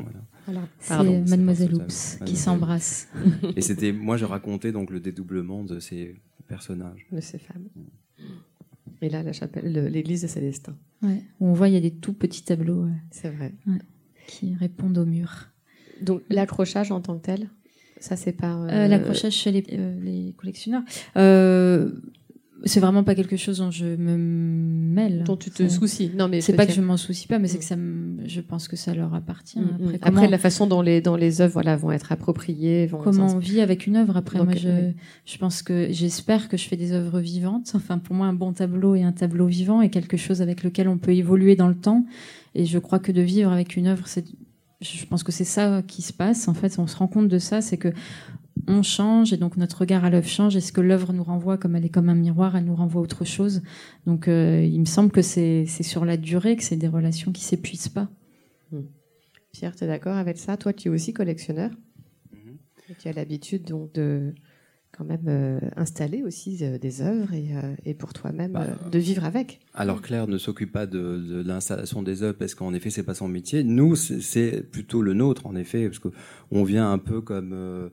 [0.47, 0.68] Voilà.
[0.78, 3.09] C'est Mademoiselle Oups qui s'embrasse.
[3.57, 6.16] Et c'était, moi, je racontais donc le dédoublement de ces
[6.47, 7.07] personnages.
[7.11, 7.68] De ces femmes.
[9.03, 10.76] Et là, la chapelle, l'église de Célestin.
[11.03, 11.22] Ouais.
[11.40, 12.86] Où on voit, il y a des tout petits tableaux.
[13.11, 13.55] C'est vrai.
[13.66, 13.78] Ouais,
[14.26, 15.49] qui répondent au mur.
[16.01, 17.49] Donc l'accrochage en tant que tel,
[18.01, 18.55] ça c'est pas.
[18.55, 18.68] Euh...
[18.68, 20.82] Euh, l'accrochage chez les, euh, les collectionneurs.
[22.64, 25.24] C'est vraiment pas quelque chose dont je me mêle.
[25.24, 26.11] Dont tu te soucies.
[26.16, 28.40] Non, mais c'est pas que je m'en soucie pas, mais c'est que ça, me, je
[28.40, 29.61] pense que ça leur appartient.
[29.61, 29.98] Mm, après, mm.
[29.98, 30.16] comment...
[30.16, 32.86] après, la façon dont les dans les œuvres voilà vont être appropriées.
[32.86, 34.16] Vont comment on vit avec une œuvre.
[34.16, 34.90] Après, Donc, moi, je,
[35.24, 37.72] je pense que j'espère que je fais des œuvres vivantes.
[37.74, 40.88] Enfin, pour moi, un bon tableau et un tableau vivant est quelque chose avec lequel
[40.88, 42.07] on peut évoluer dans le temps.
[42.54, 44.24] Et je crois que de vivre avec une œuvre, c'est
[44.80, 46.48] je pense que c'est ça qui se passe.
[46.48, 47.92] En fait, on se rend compte de ça, c'est que
[48.66, 50.57] on change et donc notre regard à l'œuvre change.
[50.57, 53.02] Et ce que l'œuvre nous renvoie, comme elle est comme un miroir, elle nous renvoie
[53.02, 53.62] autre chose?
[54.07, 57.44] Donc, euh, il me semble que c'est sur la durée que c'est des relations qui
[57.44, 58.09] s'épuisent pas.
[58.72, 58.82] Hmm.
[59.52, 60.57] Pierre, tu es d'accord avec ça?
[60.57, 61.70] Toi, tu es aussi collectionneur.
[62.34, 62.96] Mm-hmm.
[62.98, 64.34] Tu as l'habitude donc de
[64.96, 68.98] quand même euh, installer aussi euh, des œuvres et, euh, et pour toi-même bah, de
[68.98, 69.61] vivre avec.
[69.74, 73.14] Alors Claire ne s'occupe pas de, de l'installation des œuvres parce qu'en effet c'est pas
[73.14, 73.62] son métier.
[73.62, 76.09] Nous c'est plutôt le nôtre en effet parce que
[76.50, 77.90] on vient un peu comme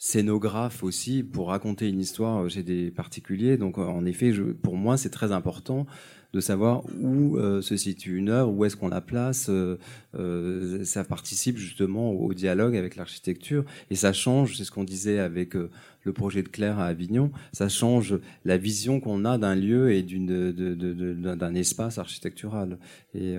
[0.00, 3.58] scénographe aussi pour raconter une histoire chez des particuliers.
[3.58, 5.86] Donc en effet je, pour moi c'est très important
[6.32, 9.48] de savoir où euh, se situe une œuvre, où est-ce qu'on la place.
[9.48, 9.78] Euh,
[10.18, 15.18] euh, ça participe justement au, dialogue avec l'architecture et ça change, c'est ce qu'on disait
[15.18, 19.92] avec le projet de Claire à Avignon, ça change la vision qu'on a d'un lieu
[19.92, 22.78] et d'un espace architectural.
[23.14, 23.36] Et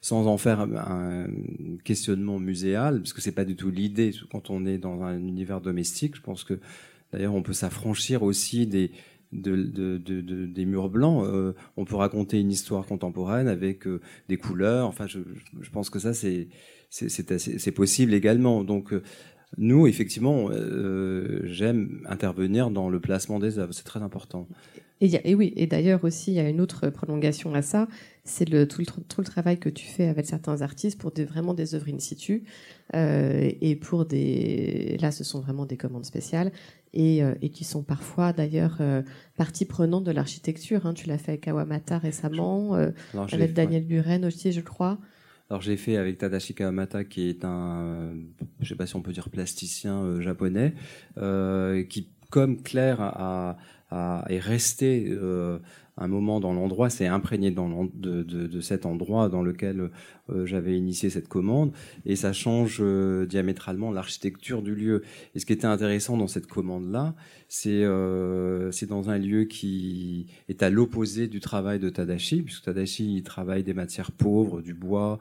[0.00, 1.26] sans en faire un
[1.84, 5.60] questionnement muséal, parce que c'est pas du tout l'idée quand on est dans un univers
[5.60, 6.16] domestique.
[6.16, 6.58] Je pense que
[7.12, 8.92] D'ailleurs, on peut s'affranchir aussi des,
[9.32, 11.24] de, de, de, des murs blancs.
[11.24, 14.86] Euh, on peut raconter une histoire contemporaine avec euh, des couleurs.
[14.86, 15.20] Enfin, je,
[15.72, 18.64] pense que ça, c'est possible également.
[18.64, 19.02] Donc, euh,
[19.58, 20.48] nous, effectivement,
[21.42, 23.72] j'aime intervenir dans le placement des œuvres.
[23.72, 24.46] C'est très important.
[25.00, 27.88] Et, oui, et d'ailleurs aussi, il y a une autre prolongation à ça,
[28.22, 31.88] c'est le, tout, le, travail que tu fais avec certains artistes pour vraiment des œuvres
[31.88, 32.44] in situ,
[32.94, 36.52] et pour des, là, ce sont vraiment des commandes spéciales,
[36.92, 39.02] et, euh, et qui sont parfois d'ailleurs euh,
[39.36, 40.86] partie prenante de l'architecture.
[40.86, 40.94] Hein.
[40.94, 42.90] Tu l'as fait avec Kawamata récemment, euh,
[43.32, 44.98] avec Daniel Buren aussi, je crois.
[45.48, 48.14] Alors j'ai fait avec Tadashi Kawamata, qui est un,
[48.60, 50.74] je sais pas si on peut dire plasticien japonais,
[51.88, 53.56] qui, comme Claire, a,
[53.90, 55.12] a, est resté
[56.00, 59.90] un moment dans l'endroit, s'est imprégné dans de, de, cet endroit dans lequel
[60.30, 61.72] euh, j'avais initié cette commande,
[62.06, 65.02] et ça change euh, diamétralement l'architecture du lieu.
[65.34, 67.14] Et ce qui était intéressant dans cette commande-là,
[67.48, 72.64] c'est euh, c'est dans un lieu qui est à l'opposé du travail de Tadashi, puisque
[72.64, 75.18] Tadashi il travaille des matières pauvres, du bois.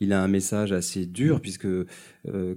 [0.00, 1.68] il a un message assez dur, puisque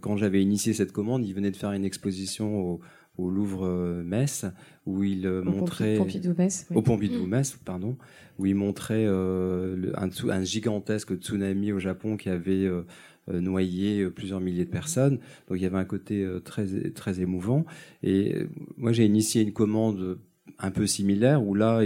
[0.01, 2.79] quand j'avais initié cette commande, il venait de faire une exposition au
[3.19, 4.45] au Louvre euh, Metz
[4.89, 7.95] où il euh, montrait Pompidou -Metz, au Pompidou Metz pardon
[8.39, 12.83] où il montrait euh, un, un, gigantesque tsunami au Japon qui avait euh,
[13.27, 15.19] noyé plusieurs milliers de personnes.
[15.47, 17.65] Donc il y avait un côté très très émouvant.
[18.01, 18.35] Et
[18.77, 20.19] moi j'ai initié une commande
[20.57, 21.81] un peu similaire où là,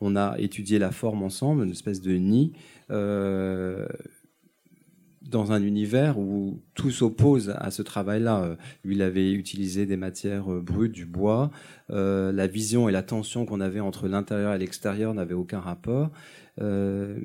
[0.00, 2.52] on a étudié la forme ensemble, une espèce de nid.
[2.90, 3.86] Euh,
[5.30, 8.56] dans un univers où tout s'oppose à ce travail-là.
[8.84, 11.50] Lui, il avait utilisé des matières euh, brutes, du bois.
[11.90, 16.10] Euh, la vision et la tension qu'on avait entre l'intérieur et l'extérieur n'avaient aucun rapport.
[16.60, 17.16] Euh,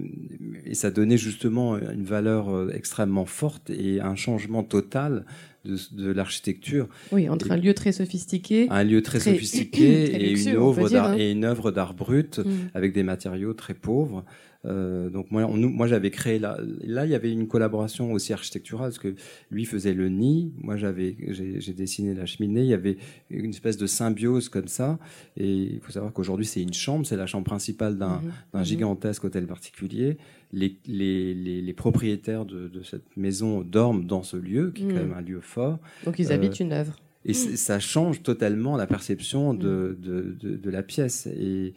[0.65, 5.25] et ça donnait justement une valeur euh, extrêmement forte et un changement total
[5.63, 6.89] de, de l'architecture.
[7.13, 11.17] Oui, entre un lieu très sophistiqué, un lieu très, sophistiqué et, une œuvre d'art, hein.
[11.17, 12.51] et une œuvre d'art brut mm.
[12.73, 14.25] avec des matériaux très pauvres.
[14.65, 18.89] Euh, donc moi, moi j'avais créé là, là il y avait une collaboration aussi architecturale
[18.89, 19.15] parce que
[19.49, 22.97] lui faisait le nid, moi j'avais, j'ai dessiné la cheminée, il y avait
[23.31, 24.99] une espèce de symbiose comme ça.
[25.35, 28.31] Et il faut savoir qu'aujourd'hui c'est une chambre, c'est la chambre principale d'un mhm.
[28.53, 28.63] Mhm.
[28.63, 30.17] gigantesque hôtel particulier.
[30.53, 34.95] Les, les, les, propriétaires de, de, cette maison dorment dans ce lieu, qui est quand
[34.95, 35.07] mhm.
[35.07, 35.79] même un lieu fort.
[36.03, 36.97] Donc ils habitent euh, une œuvre.
[37.23, 41.27] Et ça change totalement la perception de, de, de, de la pièce.
[41.27, 41.73] Et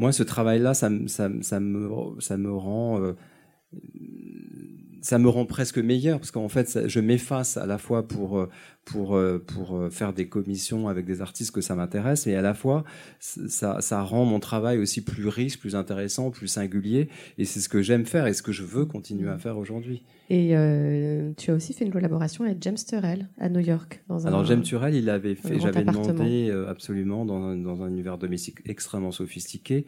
[0.00, 3.12] moi, ce travail-là, ça, me rend euh,
[5.02, 8.48] ça me rend presque meilleur parce qu'en fait, je m'efface à la fois pour euh,
[8.84, 12.54] pour euh, pour faire des commissions avec des artistes que ça m'intéresse, et à la
[12.54, 12.84] fois
[13.18, 17.68] ça, ça rend mon travail aussi plus riche, plus intéressant, plus singulier, et c'est ce
[17.68, 20.02] que j'aime faire et ce que je veux continuer à faire aujourd'hui.
[20.28, 20.54] Et
[21.36, 24.02] tu as aussi fait une collaboration avec James Turrell à New York.
[24.08, 27.88] Dans un, Alors James Turrell, il avait fait, j'avais demandé absolument dans un, dans un
[27.88, 29.86] univers domestique extrêmement sophistiqué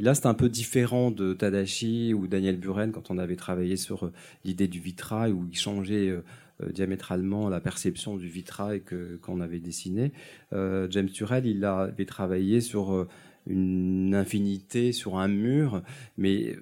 [0.00, 4.06] là, c'est un peu différent de Tadashi ou Daniel Buren quand on avait travaillé sur
[4.06, 4.12] euh,
[4.44, 6.24] l'idée du vitrail où il changeait euh,
[6.62, 10.12] euh, diamétralement la perception du vitrail que qu'on avait dessiné.
[10.52, 13.08] James Turrell, il avait travaillé sur
[13.48, 15.82] une infinité, sur un mur,
[16.16, 16.56] mais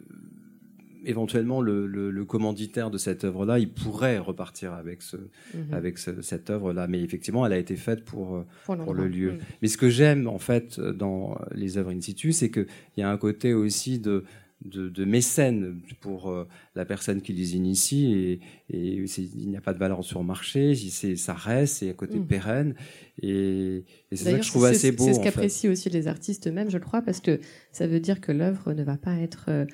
[1.04, 5.72] éventuellement le, commanditaire de cette œuvre-là, il pourrait repartir avec ce, mhm.
[5.72, 6.86] avec cette œuvre-là.
[6.86, 9.38] Mais effectivement, elle a été faite pour, euh, pour, le lieu.
[9.60, 13.10] Mais ce que j'aime en fait dans les œuvres in situ, c'est qu'il y a
[13.10, 14.24] un côté aussi de,
[14.64, 18.40] de, mécène pour euh, la personne qui les initie et,
[18.70, 22.18] et il n'y a pas de valeur sur le marché, ça reste, c'est à côté
[22.18, 22.26] mm.
[22.26, 22.74] pérenne
[23.20, 25.04] et, c'est ça que je trouve assez beau.
[25.04, 27.40] C'est ce qu'apprécient aussi les artistes eux-mêmes, je crois, parce que
[27.72, 29.64] ça veut dire que l'œuvre ne va pas être euh,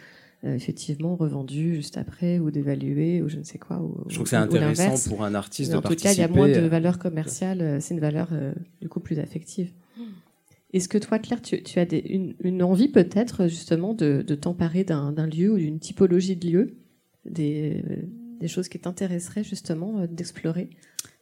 [0.44, 3.80] euh, effectivement revendu juste après ou dévalué ou je ne sais quoi.
[3.80, 6.08] Ou, je trouve que c'est intéressant pour un artiste de participer.
[6.08, 8.52] En tout cas, il y a moins de valeur commerciale, euh, c'est une valeur euh,
[8.80, 9.72] du coup plus affective.
[10.74, 14.34] Est-ce que toi, Claire, tu, tu as des, une, une, envie peut-être justement de, de
[14.34, 16.76] t'emparer d'un lieu ou d'une typologie de lieu,
[17.24, 17.82] des,
[18.38, 20.68] des choses qui t'intéresseraient justement d'explorer?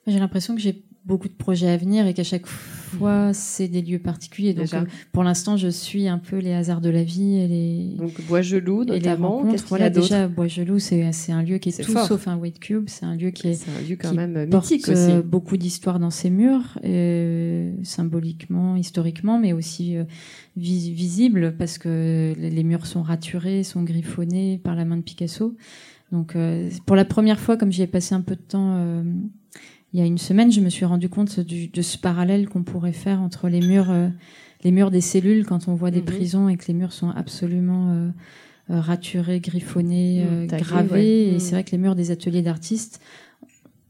[0.09, 3.81] J'ai l'impression que j'ai beaucoup de projets à venir et qu'à chaque fois c'est des
[3.81, 4.55] lieux particuliers.
[4.55, 7.97] Donc euh, pour l'instant je suis un peu les hasards de la vie et les
[7.97, 9.49] donc Bois-Gelou notamment.
[9.49, 12.59] Et les voilà déjà Bois-Gelou c'est c'est un lieu qui est, tout sauf un weight
[12.59, 12.85] cube.
[12.89, 15.13] C'est un lieu qui est c'est un lieu quand même mythique aussi.
[15.13, 20.05] Euh, beaucoup d'histoire dans ses murs, euh, symboliquement, historiquement, mais aussi euh,
[20.57, 25.57] visible parce que les murs sont raturés, sont griffonnés par la main de Picasso.
[26.13, 26.37] Donc
[26.87, 29.03] pour la première fois, comme j'y ai passé un peu de temps
[29.97, 32.92] il y a une semaine, je me suis rendu compte de ce parallèle qu'on pourrait
[32.92, 34.09] faire entre les murs, euh,
[34.62, 36.05] les murs des cellules quand on voit des mhm.
[36.05, 38.09] prisons et que les murs sont absolument euh,
[38.68, 41.30] euh, raturés, griffonnés, mhm, gravés.
[41.30, 41.38] Et mhm.
[41.38, 43.01] c'est vrai que les murs des ateliers d'artistes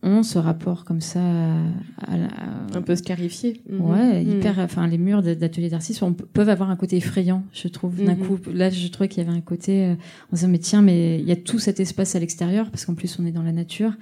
[0.04, 3.60] ont ce rapport comme ça, un peu scarifié.
[3.68, 4.60] Ouais, hyper.
[4.60, 8.04] Enfin, les murs d'ateliers d'artistes peuvent avoir un côté effrayant, je trouve.
[8.04, 9.96] D'un coup, là, je trouvais qu'il y avait un côté.
[10.30, 12.84] on se disant mais tiens, mais il y a tout cet espace à l'extérieur parce
[12.84, 13.94] qu'en plus on est dans la nature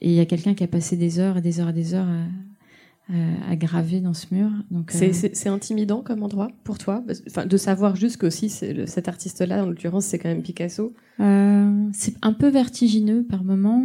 [0.00, 2.08] il y a quelqu'un qui a passé des heures et des heures et des heures
[2.08, 4.50] à, à, graver dans ce mur.
[4.70, 9.64] Donc euh, c'est intimidant comme endroit pour toi, enfin de savoir juste qu'aussi cet artiste-là,
[9.64, 10.94] en l'occurrence, c'est quand même Picasso.
[11.20, 13.84] Euh, c'est un peu vertigineux par moment,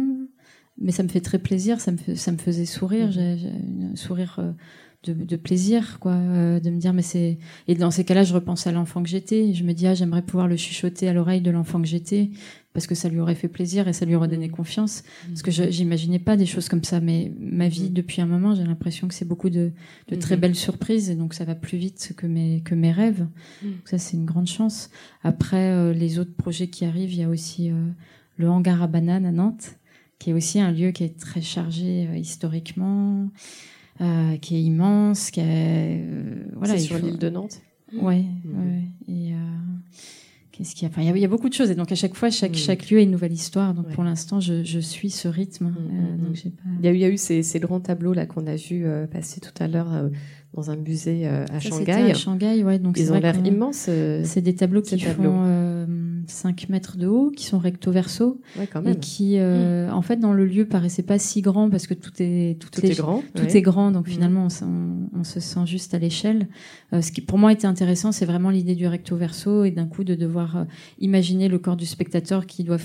[0.78, 1.80] mais ça me fait très plaisir.
[1.80, 3.08] Ça me ça me faisait sourire.
[3.08, 3.38] Mm-hmm.
[3.38, 3.48] J'ai
[3.92, 4.36] un sourire.
[4.38, 4.52] Euh,
[5.04, 7.38] de, de, plaisir, quoi, euh, de me dire mais c'est
[7.68, 9.52] et dans ces cas-là, je repense à l'enfant que j'étais.
[9.52, 12.30] Je me dis ah j'aimerais pouvoir le chuchoter à l'oreille de l'enfant que j'étais,
[12.76, 15.02] parce que ça lui aurait fait plaisir et ça lui aurait donné confiance.
[15.28, 17.94] Parce que j'imaginais pas des choses comme ça, mais ma vie mm.
[17.94, 19.72] depuis un moment, j'ai l'impression que c'est beaucoup de,
[20.08, 23.26] de très belles surprises et donc ça va plus vite que mes que mes rêves.
[23.62, 24.90] Donc ça c'est une grande chance.
[25.22, 27.88] Après euh, les autres projets qui arrivent, il y a aussi euh,
[28.36, 29.76] le hangar à bananes à Nantes,
[30.18, 33.30] qui est aussi un lieu qui est très chargé euh, historiquement,
[34.42, 36.04] qui est immense, qui est
[36.54, 36.76] voilà.
[36.76, 37.62] sur l'île de Nantes?
[37.94, 38.82] Ouais, ouais.
[39.08, 39.32] Et
[40.56, 40.88] Qu'est-ce qu'il y a?
[40.88, 41.70] Enfin, il y, a beaucoup de choses.
[41.70, 42.54] Et donc, à chaque fois, chaque, mm.
[42.54, 43.74] chaque lieu est une nouvelle histoire.
[43.74, 45.66] Donc, pour l'instant, je, je, suis ce rythme.
[45.66, 46.70] Mm, euh, mm, donc pas...
[46.80, 48.56] il, y a eu, il y a eu ces, ces grands tableaux là qu'on a
[48.56, 50.08] vu euh, passer tout à l'heure euh,
[50.54, 51.92] dans un musée à Shanghai.
[51.92, 52.78] À Shanghai, ouais.
[52.78, 53.90] Donc, ils ont l'air immenses.
[54.24, 55.86] c'est des tableaux qui font
[56.30, 58.94] 5 mètres de haut, qui sont recto verso, ouais, quand même.
[58.94, 62.12] et qui, euh, en fait, dans le lieu paraissaient pas si grand parce que tout
[62.20, 63.22] est tout, tout est grand.
[63.34, 63.56] tout ouais.
[63.56, 64.12] est grand, donc Mhm.
[64.12, 64.48] finalement
[65.14, 66.48] on, se sent juste à l'échelle.
[66.92, 69.86] Euh, ce qui pour moi était intéressant, c'est vraiment l'idée du recto verso et d'un
[69.86, 70.64] coup de devoir euh,
[70.98, 72.78] imaginer le corps du spectateur qui doit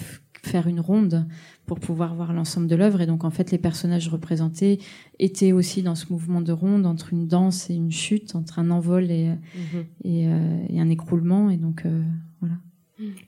[0.43, 1.27] faire une ronde
[1.67, 2.99] pour pouvoir voir l'ensemble de l'œuvre.
[3.01, 4.79] Et donc en fait les personnages représentés
[5.19, 8.71] étaient aussi dans ce mouvement de ronde entre une danse et une chute, entre un
[8.71, 9.83] envol et, Mhm.
[10.03, 11.51] et, euh, et un écroulement.
[11.51, 12.01] Et donc euh.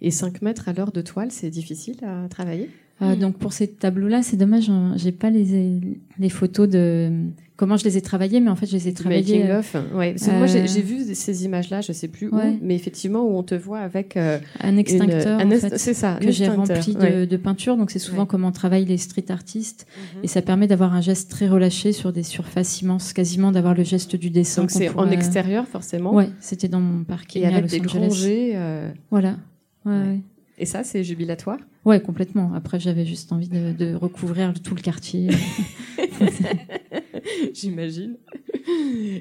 [0.02, 2.70] Et 5 mètres à l'heure de toile, c'est difficile à travailler?
[3.02, 5.82] Euh, donc pour ces tableaux-là, c'est dommage, hein, j'ai pas les,
[6.20, 7.12] les photos de
[7.56, 9.40] comment je les ai travaillés, mais en fait je les ai Du travaillés.
[9.40, 9.76] making of.
[9.96, 12.50] Ouais, parce que moi j'ai euh, vu ces images-là, je sais plus Ouais.
[12.52, 16.32] où, mais effectivement où on te voit avec euh, Un extincteur une, fait, ça, que
[16.32, 17.28] j'ai rempli de, ouais.
[17.28, 17.78] de peinture.
[17.78, 18.28] Donc c'est souvent Ouais.
[18.30, 20.20] comment travaillent les street artistes Mhm.
[20.24, 23.84] et ça permet d'avoir un geste très relâché sur des surfaces immenses, quasiment d'avoir le
[23.84, 24.62] geste du dessin.
[24.62, 26.14] Donc c'est en extérieur forcément.
[26.14, 28.52] Ouais, c'était dans mon parking Et à avec Los des Angeles.
[28.56, 29.38] euh, Voilà.
[29.86, 29.98] Ouais, Ouais.
[30.08, 30.20] ouais.
[30.60, 31.58] Et ça, c'est jubilatoire.
[31.84, 32.54] Ouais, complètement.
[32.54, 35.30] Après, j'avais juste envie de, de recouvrir tout le quartier.
[37.54, 38.16] J'imagine.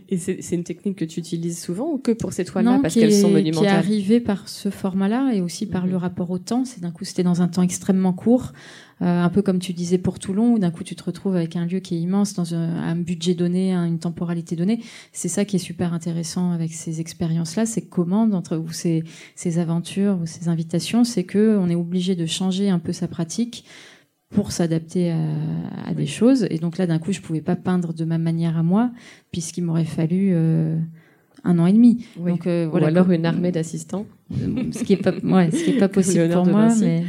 [0.08, 3.12] Et c'est une technique que tu utilises souvent ou que pour ces toiles-là parce qu'elles
[3.12, 5.90] sont qui est monumentales arrivé par ce format-là et aussi par Mhm.
[5.90, 6.64] le rapport au temps.
[6.64, 8.52] C'est d'un coup, c'était dans un temps extrêmement court,
[9.05, 11.66] un peu comme tu disais pour Toulon, où d'un coup tu te retrouves avec un
[11.66, 14.80] lieu qui est immense dans un, un budget donné, un- une temporalité donnée.
[15.12, 19.03] C'est ça qui est super intéressant avec ces expériences-là, ces commandes entre ou ces,
[19.34, 23.09] ces aventures ou ces invitations, c'est que on est obligé de changer un peu sa
[23.09, 23.64] pratique
[24.30, 25.18] pour s'adapter à,
[25.86, 26.46] à des choses.
[26.48, 28.90] Et donc là, d'un coup, je pouvais pas peindre de ma manière à moi,
[29.30, 30.78] puisqu'il m'aurait fallu euh,
[31.45, 32.05] un an et demi.
[32.18, 32.30] Oui.
[32.32, 32.88] Donc euh, Ou voilà.
[32.88, 34.07] alors comme- une armée d'assistants.
[34.30, 37.05] ce qui est pas, ouais, ce qui est pas possible pour moi, mais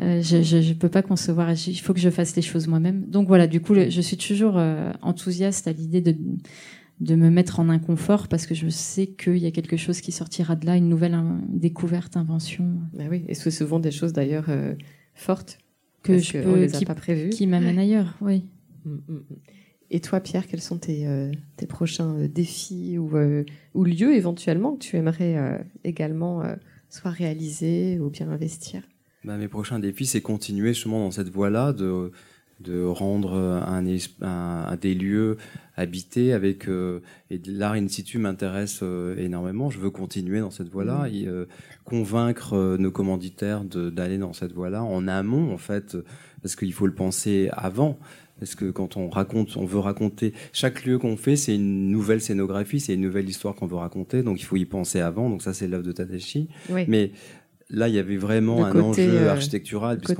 [0.00, 1.50] euh, je, je, je peux pas concevoir.
[1.52, 3.04] Il faut que je fasse les choses moi-même.
[3.08, 6.16] Donc voilà, du coup, le- je suis toujours euh, enthousiaste à l'idée de
[6.98, 10.12] de me mettre en inconfort parce que je sais qu'il y a quelque chose qui
[10.12, 12.64] sortira de là, une nouvelle in- découverte, invention
[12.96, 14.72] Bah oui, et c'est souvent des choses d'ailleurs euh,
[15.14, 15.58] fortes
[16.02, 17.28] que je qu'on peux, les a qui, pas prévues.
[17.28, 18.14] qui m'amène ailleurs.
[18.22, 18.44] Oui.
[18.86, 19.20] Mm, mm, mm.
[19.90, 24.14] Et toi, Pierre, quels sont tes, euh, tes prochains euh, défis ou, euh, ou lieux
[24.14, 26.42] éventuellement que tu aimerais également
[26.90, 28.82] soit réaliser ou bien investir?
[29.24, 32.10] Bah, mes prochains défis, c'est continuer justement dans cette voie-là, de,
[32.60, 35.36] de rendre un, es- un- un des lieux
[35.76, 36.68] habités avec
[37.30, 38.82] et l'art in situ m'intéresse
[39.18, 39.68] énormément.
[39.70, 41.46] Je veux continuer dans cette voie-là et euh,
[41.84, 45.96] convaincre nos commanditaires d'aller dans cette voie-là en amont en fait,
[46.42, 47.98] parce qu'il faut le penser avant.
[48.38, 52.20] Parce que quand on raconte, on veut raconter chaque lieu qu'on fait, c'est une nouvelle
[52.20, 55.30] scénographie, c'est une nouvelle histoire qu'on veut raconter, donc il faut y penser avant.
[55.30, 56.48] Donc ça, c'est l'œuvre de Tadashi.
[56.68, 56.84] Oui.
[56.86, 57.12] Mais
[57.70, 59.96] là, il y avait vraiment Le un côté, enjeu architectural.
[59.96, 60.14] L'autre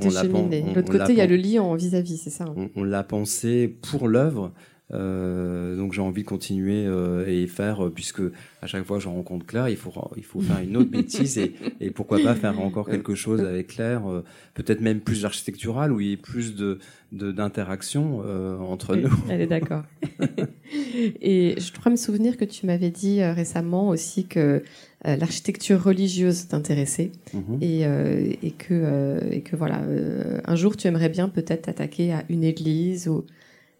[0.91, 3.67] côté, il y a le lit en vis-à-vis, c'est ça hein on, on l'a pensé
[3.67, 4.51] pour l'œuvre.
[4.93, 8.21] Euh, donc j'ai envie de continuer euh, et faire, euh, puisque
[8.61, 11.37] à chaque fois que je rencontre Claire, il faut, il faut faire une autre bêtise
[11.37, 14.23] et, et pourquoi pas faire encore quelque chose avec Claire, euh,
[14.53, 16.79] peut-être même plus architectural, où il y ait plus de
[17.13, 19.09] de- d'interaction euh, entre nous.
[19.29, 19.83] Elle est d'accord.
[21.21, 24.63] Et je crois me souvenir que tu m'avais dit euh, récemment aussi que
[25.05, 27.57] l'architecture religieuse t'intéressait Mhm.
[27.61, 31.63] et, euh, et que euh, et que voilà euh, un jour tu aimerais bien peut-être
[31.63, 33.23] t'attaquer à une église ou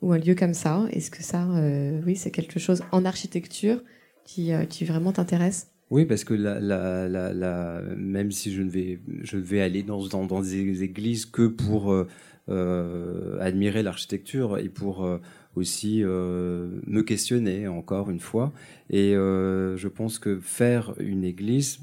[0.02, 0.86] ou un lieu comme ça.
[0.92, 3.82] Est-ce que ça, euh, oui, c'est quelque chose en architecture
[4.24, 5.72] qui euh, qui vraiment t'intéresse?
[5.90, 6.34] Oui, parce que
[7.96, 11.94] même si je ne vais, je vais aller dans, dans, des églises que pour
[12.50, 15.08] euh, admirer l'architecture et pour
[15.56, 18.52] aussi me questionner encore une fois.
[18.90, 21.80] Et je pense que faire une église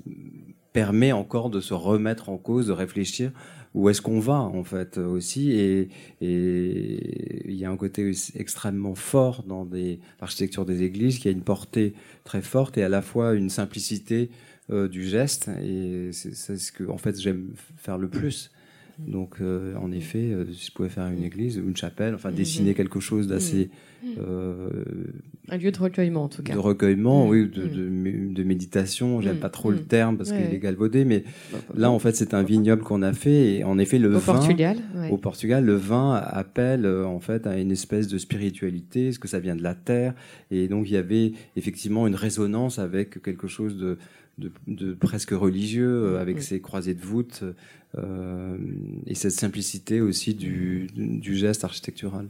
[0.74, 3.32] permet encore de se remettre en cause, de réfléchir
[3.74, 5.52] où est-ce qu'on va en fait aussi.
[5.52, 5.88] Et
[6.20, 11.42] il y a un côté extrêmement fort dans des l'architecture des églises qui a une
[11.42, 11.94] portée
[12.24, 14.30] très forte et à la fois une simplicité
[14.70, 15.48] euh, du geste.
[15.62, 18.50] Et c'est ce que en fait j'aime faire le plus
[18.98, 22.30] donc euh, en effet euh, si je pouvais faire une église ou une chapelle enfin
[22.30, 23.70] dessiner quelque chose d'assez
[24.18, 24.68] euh,
[25.48, 26.54] Un lieu de recueillement en tout cas.
[26.54, 27.68] de recueillement oui de, mm.
[27.70, 29.86] de, de méditation j'aime Mm, pas trop le mm.
[29.86, 31.24] terme parce qu'il est galvaudé mais
[31.74, 34.34] là en fait c'est un vignoble qu'on a fait et en effet le Au vin
[34.34, 34.78] Portugal.
[34.96, 35.10] ouais.
[35.10, 39.40] au Portugal, le vin appelle en fait à une espèce de spiritualité, parce que ça
[39.40, 40.14] vient de la terre,
[40.50, 43.98] et donc il y avait effectivement une résonance avec quelque chose de,
[44.38, 46.40] de, de presque religieux, euh, avec Mm.
[46.40, 47.44] ces croisées de voûtes
[47.96, 48.56] euh,
[49.06, 52.28] et cette simplicité aussi du, du geste architectural.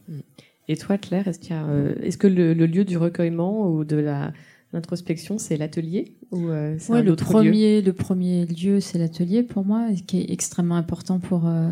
[0.69, 3.71] Et toi, Claire, est-ce qu'il y a, euh, est-ce que le, le lieu du recueillement
[3.71, 4.33] ou de la
[4.73, 8.81] l'introspection, c'est l'atelier ou euh, c'est Ouais, un le autre lieu premier, le premier lieu,
[8.81, 11.71] c'est l'atelier pour moi, qui est extrêmement important pour euh,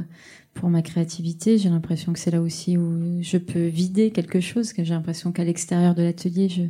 [0.54, 1.58] pour ma créativité.
[1.58, 4.72] J'ai l'impression que c'est là aussi où je peux vider quelque chose.
[4.72, 6.62] Que j'ai l'impression qu'à l'extérieur de l'atelier, je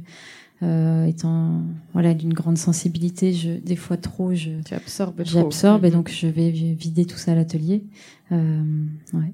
[0.63, 5.93] euh, étant voilà d'une grande sensibilité, je, des fois trop, je j'absorbe et mm-hmm.
[5.93, 7.85] donc je vais vider tout ça à l'atelier.
[8.31, 8.63] Euh,
[9.13, 9.33] ouais.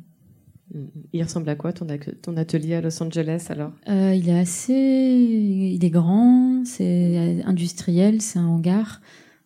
[0.74, 0.86] Mm-hmm.
[1.12, 1.86] Il ressemble à quoi ton,
[2.22, 3.72] ton atelier à Los Angeles alors?
[3.88, 9.00] Euh, Il est assez, il est grand, c'est industriel, c'est un hangar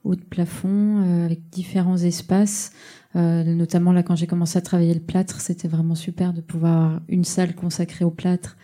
[0.04, 2.72] haut de plafond euh, avec différents espaces.
[3.14, 7.00] Euh, notamment là quand j'ai commencé à travailler le plâtre, c'était vraiment super de pouvoir
[7.08, 8.56] une salle consacrée au plâtre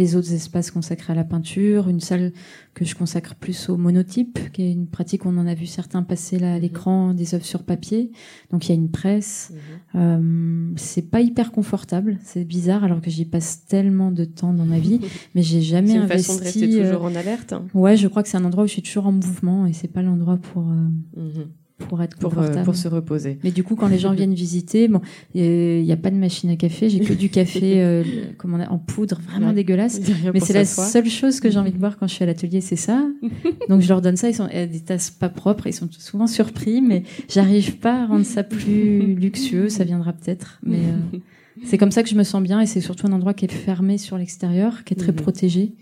[0.00, 2.32] les autres espaces consacrés à la peinture, une salle
[2.72, 6.02] que je consacre plus au monotype, qui est une pratique, on en a vu certains
[6.02, 6.62] passer là à mhm.
[6.62, 8.10] l'écran, des œuvres sur papier.
[8.50, 9.52] Donc il y a une presse.
[9.52, 10.00] Mhm.
[10.00, 14.64] Euh, c'est pas hyper confortable, c'est bizarre alors que j'y passe tellement de temps dans
[14.64, 15.00] ma vie,
[15.34, 16.26] mais j'ai jamais une investi.
[16.26, 17.52] Façon de rester toujours en alerte.
[17.52, 17.66] Hein.
[17.74, 19.88] Ouais, je crois que c'est un endroit où je suis toujours en mouvement et c'est
[19.88, 20.62] pas l'endroit pour.
[20.62, 21.46] Euh, mhm
[21.80, 23.38] pour être pour, euh, pour se reposer.
[23.42, 25.00] Mais du coup, quand les gens viennent visiter, bon,
[25.34, 28.04] il n'y a pas de machine à café, j'ai que du café euh,
[28.38, 30.00] comme on a, en poudre, vraiment dégueulasse.
[30.32, 32.60] Mais c'est la seule chose que j'ai envie de boire quand je suis à l'atelier,
[32.60, 33.04] c'est ça.
[33.68, 36.80] Donc je leur donne ça, ils sont des tasses pas propres, ils sont souvent surpris,
[36.80, 40.60] mais j'arrive pas à rendre ça plus luxueux, ça viendra peut-être.
[40.64, 41.18] Mais euh,
[41.64, 43.52] c'est comme ça que je me sens bien et c'est surtout un endroit qui est
[43.52, 45.18] fermé sur l'extérieur, qui est très mhm.
[45.18, 45.74] protégé.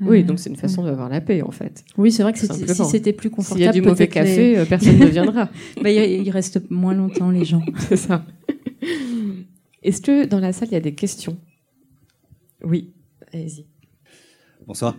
[0.00, 1.84] Oui, euh, donc c'est une façon d'avoir la paix en fait.
[1.96, 3.60] Oui, c'est vrai que si c'était plus confortable.
[3.60, 5.48] S'il y a du mauvais café, euh, personne ne viendra.
[5.82, 7.62] bah, il, reste moins longtemps les gens.
[7.88, 8.24] c'est ça.
[9.82, 11.36] Est-ce que dans la salle il y a des questions?
[12.64, 12.90] Oui,
[13.32, 13.66] allez-y.
[14.66, 14.96] Bonsoir.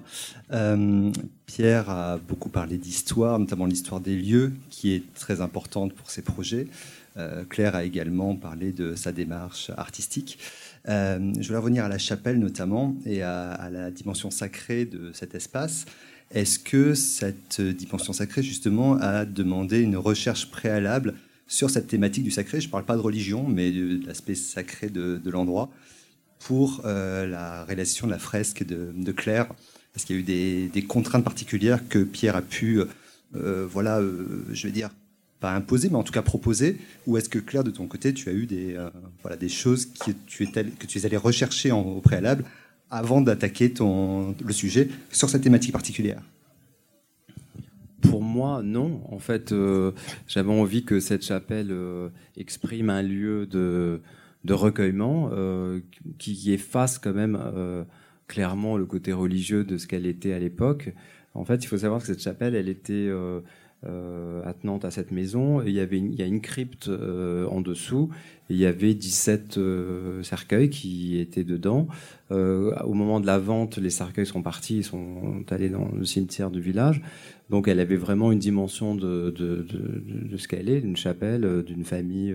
[0.52, 1.12] Euh,
[1.46, 6.22] Pierre a beaucoup parlé d'histoire, notamment l'histoire des lieux, qui est très importante pour ses
[6.22, 6.68] projets.
[7.18, 10.40] Euh, Claire a également parlé de sa démarche artistique.
[10.90, 15.36] Euh, je voulais revenir à la chapelle notamment et à, la dimension sacrée de cet
[15.36, 15.86] espace.
[16.32, 21.14] Est-ce que cette dimension sacrée, justement, a demandé une recherche préalable
[21.48, 22.60] sur cette thématique du sacré?
[22.60, 25.70] Je ne parle pas de religion, mais de, l'aspect sacré de, l'endroit
[26.40, 29.48] pour euh, la réalisation de la fresque de, Claire
[29.96, 32.82] Est-ce qu'il y a eu des, contraintes particulières que Pierre a pu,
[33.32, 34.02] voilà,
[34.52, 34.90] je vais dire,
[35.44, 38.30] pas imposer, mais en tout cas proposer Ou est-ce que Claire, de ton côté, tu
[38.30, 38.90] as eu des, euh,
[39.24, 42.46] voilà, des choses que tu, es allé rechercher au préalable
[42.90, 46.22] avant d'attaquer ton, le sujet sur cette thématique particulière?
[48.02, 49.02] Pour moi, non.
[49.12, 49.92] En fait, euh,
[50.30, 54.00] j'avais envie que cette chapelle euh, exprime un lieu de,
[54.46, 55.30] de recueillement
[56.20, 57.38] qui efface quand même
[58.28, 60.94] clairement le côté religieux de ce qu'elle était à l'époque.
[61.34, 63.10] En fait, il faut savoir que cette chapelle, elle était
[64.46, 65.62] attenante à cette maison.
[65.62, 68.10] il y avait il y a une crypte euh, en dessous.
[68.50, 71.88] Et il y avait 17 euh, cercueils qui étaient dedans.
[72.30, 76.50] au moment de la vente, les cercueils sont partis, ils sont allés dans le cimetière
[76.50, 77.02] du village.
[77.50, 81.64] Donc elle avait vraiment une dimension de, de, de, de ce qu'elle est, d'une chapelle,
[81.64, 82.34] d'une famille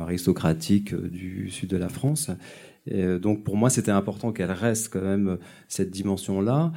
[0.00, 2.30] aristocratique du sud de la France.
[2.86, 6.72] Et donc pour moi, c'était important qu'elle reste quand même cette dimension-là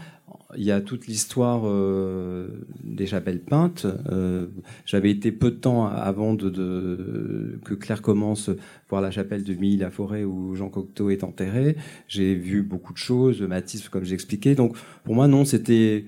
[0.56, 2.48] il y a toute l'histoire euh,
[2.84, 3.86] des chapelles peintes.
[4.10, 4.48] Euh,
[4.86, 8.50] j'avais été peu de temps avant de, que Claire commence
[8.90, 11.76] voir la chapelle de Milly-la-Forêt où Jean Cocteau est enterré.
[12.08, 14.56] J'ai vu beaucoup de choses, Matisse, comme j'expliquais.
[14.56, 16.06] Donc pour moi, non, c'était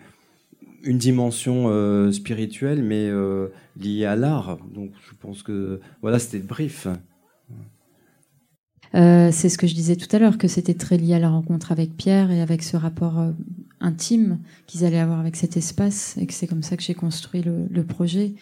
[0.83, 3.09] une dimension euh, spirituelle, mais
[3.77, 4.57] liée à l'art.
[4.73, 6.87] Donc je pense que voilà, c'était le brief.
[8.93, 11.71] c'est ce que je disais tout à l'heure, que c'était très lié à la rencontre
[11.71, 13.33] avec Pierre et avec ce rapport
[13.81, 17.43] intime qu'ils allaient avoir avec cet espace et que c'est comme ça que j'ai construit
[17.43, 18.33] le, projet.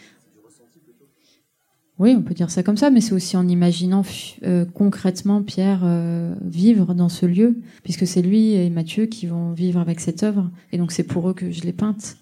[1.99, 4.03] Oui, on peut dire ça comme ça, mais c'est aussi en imaginant
[4.43, 9.51] euh, concrètement Pierre euh, vivre dans ce lieu, puisque c'est lui et Mathieu qui vont
[9.53, 12.17] vivre avec cette œuvre, et donc c'est pour eux que je l'ai peinte.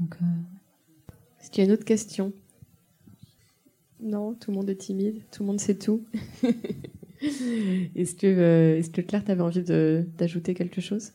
[0.00, 0.24] Donc, euh,
[1.40, 2.32] Est-ce qu'il y a une autre question
[4.00, 6.04] Non, tout le monde est timide, tout le monde sait tout.
[7.22, 11.12] est-ce que, est-ce que Claire, tu avais envie d'ajouter quelque chose?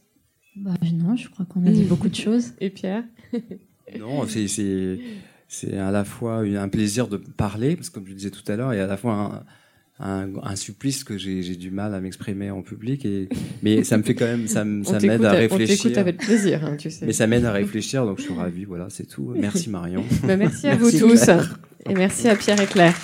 [0.56, 2.54] Bah, non, je crois qu'on a dit beaucoup de choses.
[2.60, 3.04] Et Pierre?
[4.00, 4.48] Non, c'est,
[5.48, 8.56] c'est, à la fois un plaisir de parler, parce que comme je disais tout à
[8.56, 9.46] l'heure, et à la fois un,
[10.02, 13.06] un, supplice que j'ai, du mal à m'exprimer en public.
[13.06, 13.30] Et,
[13.62, 15.78] mais ça me fait quand même, ça, ça m'aide à réfléchir.
[15.80, 17.06] On t'écoute avec plaisir, hein, tu sais.
[17.06, 18.66] Mais ça m'aide à réfléchir, donc je suis ravi.
[18.66, 19.34] Voilà, c'est tout.
[19.36, 20.04] Merci Marion.
[20.24, 21.30] Bah, merci à vous tous.
[21.90, 22.96] Et merci à Pierre et Claire.